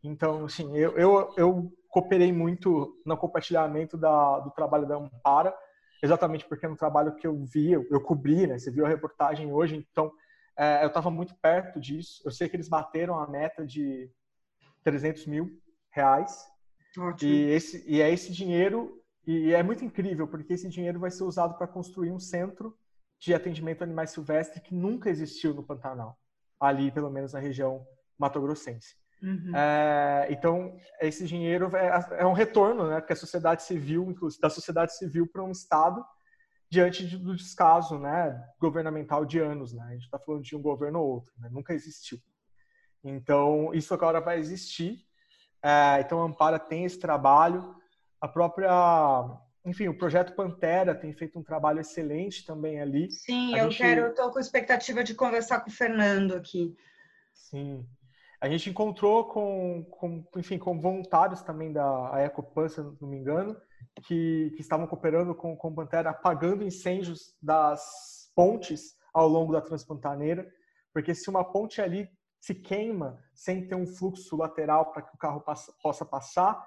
Então, 0.03 0.45
assim, 0.45 0.75
eu, 0.75 0.97
eu, 0.97 1.33
eu 1.37 1.71
cooperei 1.89 2.31
muito 2.31 3.01
no 3.05 3.17
compartilhamento 3.17 3.97
da, 3.97 4.39
do 4.39 4.51
trabalho 4.51 4.87
da 4.87 4.97
Ampara, 4.97 5.53
exatamente 6.03 6.45
porque 6.45 6.67
no 6.67 6.75
trabalho 6.75 7.15
que 7.15 7.25
eu 7.25 7.37
vi, 7.45 7.71
eu, 7.71 7.85
eu 7.89 8.01
cobri, 8.01 8.45
né? 8.45 8.59
Você 8.59 8.69
viu 8.69 8.85
a 8.85 8.89
reportagem 8.89 9.51
hoje, 9.51 9.75
então 9.75 10.11
é, 10.57 10.83
eu 10.83 10.87
estava 10.87 11.09
muito 11.09 11.35
perto 11.35 11.79
disso. 11.79 12.21
Eu 12.25 12.31
sei 12.31 12.49
que 12.49 12.55
eles 12.55 12.67
bateram 12.67 13.17
a 13.17 13.27
meta 13.27 13.65
de 13.65 14.11
300 14.83 15.25
mil 15.25 15.49
reais. 15.91 16.45
Ótimo. 16.97 17.31
E, 17.31 17.49
esse, 17.51 17.83
e 17.87 18.01
é 18.01 18.11
esse 18.11 18.31
dinheiro 18.31 19.01
e 19.27 19.53
é 19.53 19.61
muito 19.61 19.83
incrível, 19.83 20.25
porque 20.25 20.53
esse 20.53 20.69
dinheiro 20.69 20.99
vai 20.99 21.11
ser 21.11 21.25
usado 21.25 21.57
para 21.57 21.67
construir 21.67 22.11
um 22.11 22.19
centro 22.19 22.73
de 23.19 23.33
atendimento 23.33 23.81
a 23.81 23.83
animais 23.83 24.11
silvestres 24.11 24.63
que 24.63 24.73
nunca 24.73 25.09
existiu 25.09 25.53
no 25.53 25.63
Pantanal, 25.63 26.17
ali, 26.57 26.91
pelo 26.91 27.09
menos 27.09 27.33
na 27.33 27.39
região 27.39 27.85
matogrossense. 28.17 28.95
Uhum. 29.21 29.55
É, 29.55 30.27
então, 30.29 30.77
esse 31.01 31.25
dinheiro 31.25 31.75
é, 31.75 32.21
é, 32.21 32.25
um 32.25 32.33
retorno 32.33 32.87
né, 32.87 33.01
que 33.01 33.11
a 33.11 33.15
sociedade 33.15 33.63
civil, 33.63 34.15
da 34.39 34.49
sociedade 34.49 34.95
civil 34.95 35.27
para 35.27 35.43
um 35.43 35.51
Estado 35.51 36.05
diante 36.69 37.17
do 37.17 37.35
descaso 37.35 37.97
né, 37.97 38.39
governamental 38.59 39.25
de 39.25 39.39
anos. 39.39 39.73
Né? 39.73 39.83
A 39.83 39.91
gente 39.93 40.03
está 40.03 40.19
falando 40.19 40.43
de 40.43 40.55
um 40.55 40.61
governo 40.61 40.99
ou 40.99 41.07
outro, 41.15 41.33
né? 41.39 41.49
nunca 41.51 41.73
existiu. 41.73 42.19
Então, 43.03 43.73
isso 43.73 43.93
agora 43.93 44.21
vai 44.21 44.39
existir. 44.39 45.05
É, 45.61 45.99
então, 45.99 46.21
a 46.21 46.25
Ampara 46.25 46.59
tem 46.59 46.85
esse 46.85 46.99
trabalho 46.99 47.75
a 48.21 48.27
própria 48.27 48.69
enfim, 49.67 49.89
o 49.89 49.97
projeto 49.97 50.33
Pantera 50.33 50.95
tem 50.95 51.11
feito 51.11 51.37
um 51.37 51.43
trabalho 51.43 51.81
excelente 51.81 52.45
também 52.45 52.79
ali. 52.79 53.11
Sim, 53.11 53.53
a 53.53 53.63
eu 53.63 53.69
gente... 53.69 53.79
quero, 53.79 54.07
estou 54.07 54.31
com 54.31 54.39
expectativa 54.39 55.03
de 55.03 55.13
conversar 55.13 55.59
com 55.59 55.69
o 55.69 55.73
Fernando 55.73 56.35
aqui. 56.35 56.73
Sim. 57.33 57.85
A 58.39 58.47
gente 58.47 58.69
encontrou 58.69 59.25
com, 59.25 59.83
com 59.91 60.23
enfim, 60.37 60.57
com 60.57 60.79
voluntários 60.79 61.41
também 61.41 61.73
da 61.73 62.13
Ecopan, 62.23 62.69
se 62.69 62.81
não 62.81 62.95
me 63.01 63.17
engano, 63.17 63.59
que, 64.03 64.53
que 64.55 64.61
estavam 64.61 64.87
cooperando 64.87 65.35
com, 65.35 65.55
com 65.57 65.75
Pantera, 65.75 66.11
apagando 66.11 66.63
incêndios 66.63 67.35
das 67.41 68.31
pontes 68.33 68.95
ao 69.13 69.27
longo 69.27 69.51
da 69.51 69.59
Transpantaneira, 69.59 70.47
porque 70.93 71.13
se 71.13 71.29
uma 71.29 71.43
ponte 71.43 71.81
ali 71.81 72.07
se 72.39 72.55
queima 72.55 73.21
sem 73.33 73.67
ter 73.67 73.75
um 73.75 73.87
fluxo 73.87 74.37
lateral 74.37 74.91
para 74.91 75.01
que 75.01 75.13
o 75.13 75.17
carro 75.17 75.41
passa, 75.41 75.73
possa 75.81 76.05
passar, 76.05 76.63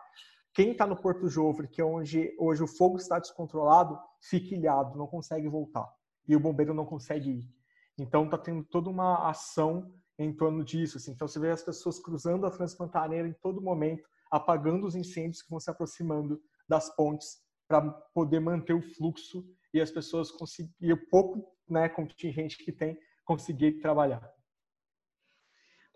quem 0.53 0.73
está 0.73 0.87
no 0.87 1.01
Porto 1.01 1.29
Jovem, 1.29 1.69
que 1.69 1.81
é 1.81 1.85
onde 1.85 2.35
hoje 2.39 2.63
o 2.63 2.67
fogo 2.67 2.97
está 2.97 3.19
descontrolado, 3.19 3.99
fica 4.21 4.55
ilhado, 4.55 4.99
não 4.99 5.07
consegue 5.07 5.49
voltar. 5.49 5.89
E 6.27 6.35
o 6.35 6.41
bombeiro 6.41 6.75
não 6.75 6.85
consegue 6.85 7.31
ir. 7.31 7.55
Então 7.97 8.25
está 8.25 8.37
tendo 8.37 8.65
toda 8.65 8.91
uma 8.91 9.29
ação 9.29 9.93
em 10.19 10.35
torno 10.35 10.65
disso. 10.65 10.99
Assim. 10.99 11.13
Então 11.13 11.29
você 11.29 11.39
vê 11.39 11.51
as 11.51 11.63
pessoas 11.63 11.99
cruzando 11.99 12.47
a 12.47 12.51
Transpantaneira 12.51 13.29
em 13.29 13.35
todo 13.35 13.63
momento, 13.63 14.09
apagando 14.31 14.87
os 14.87 14.95
incêndios 14.95 15.43
que 15.43 15.51
vão 15.51 15.61
se 15.61 15.71
aproximando 15.71 16.41
das 16.69 16.95
pontes 16.95 17.39
para 17.69 17.89
poder 18.15 18.41
manter 18.41 18.75
o 18.75 18.83
fluxo 18.83 19.45
e 19.73 19.81
as 19.81 19.91
pessoas 19.91 20.31
conseguir, 20.33 20.93
o 20.93 21.09
pouco 21.09 21.47
né, 21.69 21.89
contingente 21.89 22.59
que 22.59 22.73
tem, 22.73 22.99
conseguir 23.25 23.81
trabalhar. 23.81 24.21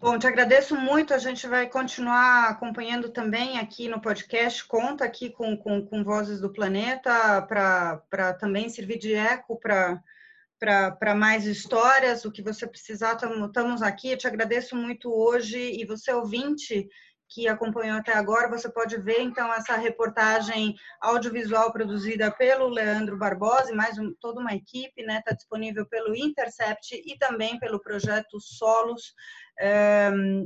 Bom, 0.00 0.18
te 0.18 0.26
agradeço 0.26 0.76
muito. 0.76 1.14
A 1.14 1.18
gente 1.18 1.46
vai 1.46 1.68
continuar 1.68 2.50
acompanhando 2.50 3.09
também 3.11 3.59
aqui 3.59 3.88
no 3.88 4.00
podcast. 4.00 4.64
Conta 4.66 5.04
aqui 5.04 5.30
com, 5.30 5.57
com, 5.57 5.85
com 5.87 6.04
Vozes 6.04 6.40
do 6.40 6.52
Planeta 6.52 7.42
para 7.42 8.35
também 8.35 8.68
servir 8.68 8.98
de 8.98 9.14
eco 9.14 9.59
para 9.59 11.14
mais 11.14 11.46
histórias. 11.46 12.24
O 12.24 12.33
que 12.33 12.42
você 12.42 12.66
precisar, 12.66 13.16
estamos 13.16 13.83
aqui. 13.83 14.11
Eu 14.11 14.18
te 14.18 14.26
agradeço 14.26 14.76
muito 14.76 15.11
hoje. 15.11 15.59
E 15.59 15.87
você, 15.87 16.12
ouvinte, 16.12 16.87
que 17.34 17.48
acompanhou 17.48 17.98
até 17.98 18.12
agora, 18.12 18.48
você 18.48 18.70
pode 18.70 18.96
ver 18.96 19.20
então 19.20 19.52
essa 19.52 19.76
reportagem 19.76 20.76
audiovisual 21.00 21.72
produzida 21.72 22.30
pelo 22.30 22.68
Leandro 22.68 23.18
Barbosa 23.18 23.72
e 23.72 23.74
mais 23.74 23.98
um, 23.98 24.14
toda 24.20 24.40
uma 24.40 24.54
equipe, 24.54 25.02
né? 25.02 25.18
Está 25.18 25.32
disponível 25.32 25.84
pelo 25.84 26.14
Intercept 26.14 26.94
e 26.94 27.18
também 27.18 27.58
pelo 27.58 27.80
projeto 27.80 28.40
Solos 28.40 29.12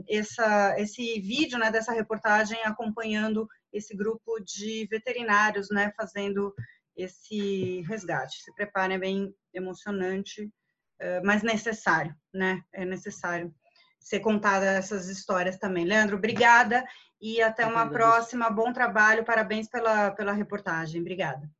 essa, 0.08 0.74
esse 0.78 1.20
vídeo 1.20 1.58
né, 1.58 1.70
dessa 1.70 1.92
reportagem 1.92 2.58
acompanhando 2.64 3.46
esse 3.72 3.94
grupo 3.94 4.38
de 4.40 4.86
veterinários 4.90 5.68
né, 5.70 5.92
fazendo 5.96 6.54
esse 6.96 7.82
resgate. 7.82 8.42
Se 8.42 8.54
preparem, 8.54 8.96
é 8.96 9.00
bem 9.00 9.34
emocionante, 9.52 10.50
mas 11.22 11.42
necessário, 11.42 12.14
né? 12.32 12.62
É 12.72 12.84
necessário 12.84 13.54
ser 14.00 14.20
contada 14.20 14.66
essas 14.66 15.08
histórias 15.08 15.58
também. 15.58 15.84
Leandro, 15.84 16.16
obrigada. 16.16 16.84
e 17.20 17.42
até 17.42 17.66
uma 17.66 17.88
próxima. 17.88 18.48
Bom 18.48 18.72
trabalho, 18.72 19.24
parabéns 19.24 19.68
pela, 19.68 20.10
pela 20.12 20.32
reportagem. 20.32 21.00
Obrigada. 21.00 21.50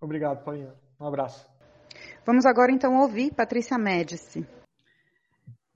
Obrigado, 0.00 0.42
Paulinha. 0.42 0.74
Um 0.98 1.06
abraço. 1.06 1.48
Vamos 2.24 2.44
agora 2.44 2.72
então 2.72 2.96
ouvir 2.96 3.32
Patrícia 3.34 3.78
Médici. 3.78 4.46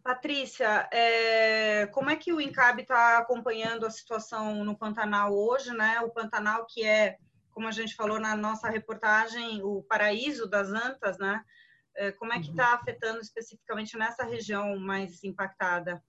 Patrícia, 0.03 0.87
é, 0.93 1.87
como 1.87 2.11
é 2.11 2.17
que 2.17 2.33
o 2.33 2.41
INCAB 2.41 2.83
está 2.83 3.17
acompanhando 3.19 3.87
a 3.87 3.91
situação 3.91 4.63
no 4.63 4.77
Pantanal 4.77 5.33
hoje, 5.33 5.73
né? 5.73 6.01
O 6.01 6.11
Pantanal 6.11 6.67
que 6.69 6.85
é, 6.85 7.17
como 7.51 7.67
a 7.67 7.71
gente 7.71 7.95
falou 7.95 8.21
na 8.21 8.37
nossa 8.37 8.69
reportagem, 8.69 9.63
o 9.63 9.83
paraíso 9.83 10.47
das 10.47 10.69
antas, 10.69 11.17
né? 11.19 11.43
É, 11.97 12.13
como 12.13 12.33
é 12.33 12.41
que 12.41 12.51
está 12.51 12.71
uhum. 12.71 12.75
afetando 12.75 13.21
especificamente 13.21 13.97
nessa 13.97 14.25
região 14.25 14.79
mais 14.79 15.23
impactada? 15.23 16.03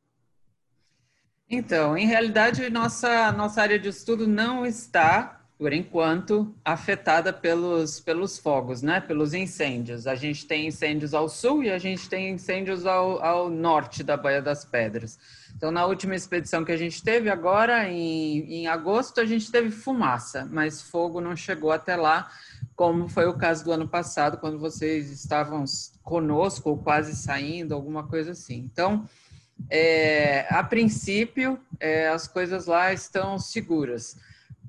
Então, 1.50 1.95
em 1.95 2.08
realidade, 2.08 2.69
nossa, 2.69 3.32
nossa 3.32 3.62
área 3.62 3.78
de 3.78 3.89
estudo 3.89 4.28
não 4.28 4.65
está 4.65 5.45
por 5.58 5.71
enquanto, 5.71 6.54
afetada 6.65 7.32
pelos, 7.32 8.00
pelos 8.02 8.38
fogos, 8.38 8.82
né? 8.82 9.00
pelos 9.00 9.34
incêndios. 9.34 10.06
A 10.06 10.13
gente 10.13 10.45
tem 10.45 10.67
incêndios 10.67 11.13
ao 11.13 11.30
sul 11.30 11.63
e 11.63 11.71
a 11.71 11.78
gente 11.78 12.10
tem 12.10 12.30
incêndios 12.30 12.86
ao, 12.86 13.24
ao 13.24 13.50
norte 13.50 14.04
da 14.04 14.17
Baía 14.17 14.41
das 14.41 14.65
Pedras. 14.65 15.17
Então, 15.56 15.71
na 15.71 15.86
última 15.86 16.13
expedição 16.13 16.65
que 16.65 16.74
a 16.74 16.78
gente 16.78 17.02
teve, 17.02 17.30
agora 17.30 17.89
em, 17.89 18.39
em 18.54 18.67
agosto, 18.67 19.21
a 19.21 19.26
gente 19.26 19.50
teve 19.50 19.71
fumaça, 19.71 20.45
mas 20.52 20.82
fogo 20.82 21.21
não 21.21 21.38
chegou 21.38 21.71
até 21.71 21.95
lá, 21.95 22.30
como 22.75 23.07
foi 23.07 23.25
o 23.25 23.38
caso 23.38 23.63
do 23.63 23.71
ano 23.71 23.88
passado, 23.88 24.38
quando 24.38 24.59
vocês 24.59 25.09
estavam 25.09 25.63
conosco 26.03 26.69
ou 26.71 26.77
quase 26.77 27.15
saindo, 27.15 27.73
alguma 27.73 28.05
coisa 28.07 28.31
assim. 28.31 28.57
Então, 28.57 29.07
é, 29.69 30.45
a 30.49 30.63
princípio, 30.63 31.59
é, 31.79 32.09
as 32.09 32.27
coisas 32.27 32.65
lá 32.65 32.91
estão 32.91 33.39
seguras. 33.39 34.17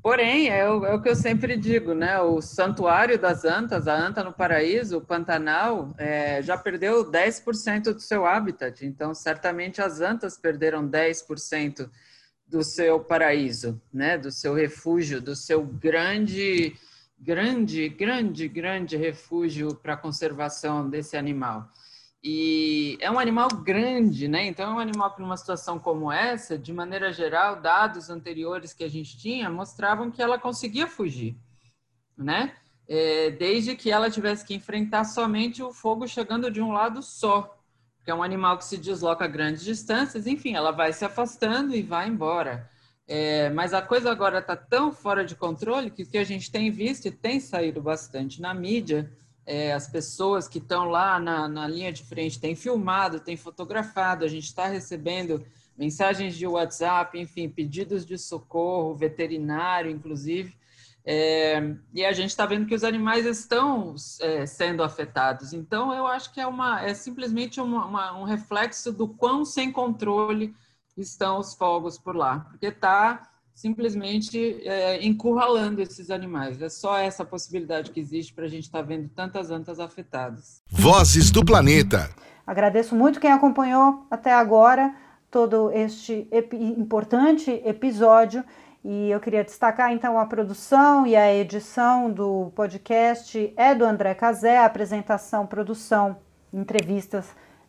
Porém, 0.02 0.48
é 0.48 0.70
o, 0.70 0.86
é 0.86 0.94
o, 0.94 1.02
que 1.02 1.08
eu 1.08 1.16
sempre 1.16 1.56
digo, 1.56 1.92
né? 1.92 2.20
O 2.20 2.40
santuário 2.40 3.18
das 3.18 3.44
antas, 3.44 3.88
a 3.88 3.96
anta 3.96 4.22
no 4.22 4.32
paraíso, 4.32 4.98
o 4.98 5.00
Pantanal, 5.00 5.92
é, 5.98 6.40
já 6.42 6.56
perdeu 6.56 7.10
10% 7.10 7.92
do 7.92 8.00
seu 8.00 8.24
habitat. 8.24 8.86
Então, 8.86 9.12
certamente 9.12 9.82
as 9.82 10.00
antas 10.00 10.38
perderam 10.38 10.88
10% 10.88 11.90
do 12.46 12.62
seu 12.62 13.00
paraíso, 13.00 13.82
né? 13.92 14.16
Do 14.16 14.30
seu 14.30 14.54
refúgio, 14.54 15.20
do 15.20 15.34
seu 15.34 15.64
grande, 15.64 16.76
grande, 17.18 17.88
grande, 17.88 18.48
grande 18.48 18.96
refúgio 18.96 19.74
para 19.74 19.94
a 19.94 19.96
conservação 19.96 20.88
desse 20.88 21.16
animal. 21.16 21.68
E 22.22 22.98
é 23.00 23.10
um 23.10 23.18
animal 23.18 23.48
grande, 23.48 24.26
né? 24.26 24.46
Então, 24.46 24.72
é 24.72 24.74
um 24.74 24.78
animal 24.80 25.12
para 25.12 25.24
uma 25.24 25.36
situação 25.36 25.78
como 25.78 26.10
essa, 26.10 26.58
de 26.58 26.72
maneira 26.72 27.12
geral, 27.12 27.60
dados 27.60 28.10
anteriores 28.10 28.72
que 28.72 28.82
a 28.82 28.88
gente 28.88 29.16
tinha 29.16 29.48
mostravam 29.48 30.10
que 30.10 30.20
ela 30.20 30.38
conseguia 30.38 30.88
fugir, 30.88 31.36
né? 32.16 32.54
É, 32.88 33.30
desde 33.30 33.76
que 33.76 33.90
ela 33.90 34.10
tivesse 34.10 34.44
que 34.44 34.54
enfrentar 34.54 35.04
somente 35.04 35.62
o 35.62 35.72
fogo 35.72 36.06
chegando 36.06 36.50
de 36.50 36.60
um 36.60 36.72
lado 36.72 37.02
só, 37.02 37.56
que 38.04 38.10
é 38.10 38.14
um 38.14 38.22
animal 38.22 38.58
que 38.58 38.64
se 38.64 38.76
desloca 38.76 39.24
a 39.24 39.28
grandes 39.28 39.64
distâncias, 39.64 40.26
enfim, 40.26 40.54
ela 40.54 40.70
vai 40.70 40.92
se 40.92 41.04
afastando 41.04 41.74
e 41.74 41.82
vai 41.82 42.08
embora. 42.08 42.68
É, 43.08 43.50
mas 43.50 43.72
a 43.72 43.80
coisa 43.80 44.10
agora 44.10 44.40
está 44.40 44.56
tão 44.56 44.92
fora 44.92 45.24
de 45.24 45.36
controle 45.36 45.90
que 45.90 46.02
o 46.02 46.06
que 46.06 46.18
a 46.18 46.24
gente 46.24 46.50
tem 46.50 46.70
visto 46.70 47.06
e 47.06 47.10
tem 47.10 47.38
saído 47.38 47.80
bastante 47.80 48.40
na 48.40 48.52
mídia 48.52 49.08
é, 49.46 49.72
as 49.72 49.88
pessoas 49.88 50.48
que 50.48 50.58
estão 50.58 50.86
lá 50.86 51.20
na, 51.20 51.48
na 51.48 51.68
linha 51.68 51.92
de 51.92 52.02
frente 52.02 52.40
têm 52.40 52.56
filmado, 52.56 53.20
têm 53.20 53.36
fotografado, 53.36 54.24
a 54.24 54.28
gente 54.28 54.44
está 54.44 54.66
recebendo 54.66 55.46
mensagens 55.78 56.36
de 56.36 56.46
WhatsApp, 56.46 57.16
enfim, 57.18 57.48
pedidos 57.48 58.04
de 58.04 58.18
socorro, 58.18 58.94
veterinário, 58.94 59.90
inclusive. 59.90 60.56
É, 61.04 61.76
e 61.94 62.04
a 62.04 62.12
gente 62.12 62.30
está 62.30 62.44
vendo 62.44 62.66
que 62.66 62.74
os 62.74 62.82
animais 62.82 63.24
estão 63.24 63.94
é, 64.20 64.44
sendo 64.46 64.82
afetados. 64.82 65.52
Então, 65.52 65.94
eu 65.94 66.06
acho 66.06 66.32
que 66.32 66.40
é, 66.40 66.46
uma, 66.46 66.82
é 66.82 66.92
simplesmente 66.94 67.60
uma, 67.60 67.86
uma, 67.86 68.18
um 68.18 68.24
reflexo 68.24 68.90
do 68.90 69.06
quão 69.06 69.44
sem 69.44 69.70
controle 69.70 70.52
estão 70.96 71.38
os 71.38 71.54
fogos 71.54 71.98
por 71.98 72.16
lá, 72.16 72.40
porque 72.50 72.66
está 72.66 73.28
simplesmente 73.54 74.60
é, 74.68 75.04
encurralando 75.04 75.80
esses 75.80 76.10
animais. 76.10 76.60
É 76.60 76.68
só 76.68 76.98
essa 76.98 77.24
possibilidade 77.24 77.90
que 77.90 77.98
existe 77.98 78.32
para 78.34 78.44
a 78.44 78.48
gente 78.48 78.64
estar 78.64 78.80
tá 78.80 78.84
vendo 78.84 79.08
tantas 79.08 79.50
antas 79.50 79.80
afetadas. 79.80 80.62
Vozes 80.70 81.30
do 81.30 81.44
Planeta. 81.44 82.10
Agradeço 82.46 82.94
muito 82.94 83.18
quem 83.18 83.32
acompanhou 83.32 84.06
até 84.10 84.32
agora 84.32 84.94
todo 85.30 85.72
este 85.72 86.28
importante 86.52 87.50
episódio. 87.64 88.44
E 88.84 89.10
eu 89.10 89.18
queria 89.18 89.42
destacar 89.42 89.90
então 89.90 90.18
a 90.18 90.26
produção 90.26 91.06
e 91.06 91.16
a 91.16 91.34
edição 91.34 92.10
do 92.10 92.52
podcast 92.54 93.52
é 93.56 93.74
do 93.74 93.84
André 93.84 94.14
Cazé, 94.14 94.58
a 94.58 94.66
apresentação, 94.66 95.46
produção, 95.46 96.18
entrevistas 96.52 97.26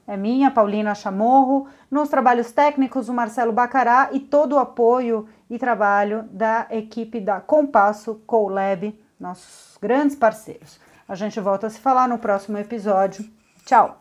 é 0.08 0.16
minha, 0.16 0.50
Paulina 0.50 0.96
Chamorro, 0.96 1.68
nos 1.92 2.08
trabalhos 2.08 2.54
técnicos 2.54 3.10
o 3.10 3.14
Marcelo 3.14 3.52
Bacará 3.52 4.08
e 4.14 4.22
todo 4.22 4.54
o 4.54 4.58
apoio 4.58 5.28
e 5.50 5.60
trabalho 5.60 6.24
da 6.32 6.66
equipe 6.72 7.20
da 7.20 7.42
Compasso 7.42 8.16
Colab, 8.26 8.98
nossos 9.20 9.78
grandes 9.82 10.16
parceiros. 10.16 10.80
A 11.10 11.14
gente 11.14 11.40
volta 11.42 11.68
a 11.68 11.70
se 11.70 11.80
falar 11.80 12.08
no 12.08 12.18
próximo 12.18 12.58
episódio. 12.58 13.26
Tchau. 13.66 14.00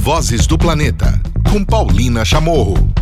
Vozes 0.00 0.46
do 0.46 0.56
Planeta, 0.56 1.06
com 1.52 1.62
Paulina 1.62 2.24
Chamorro. 2.24 2.99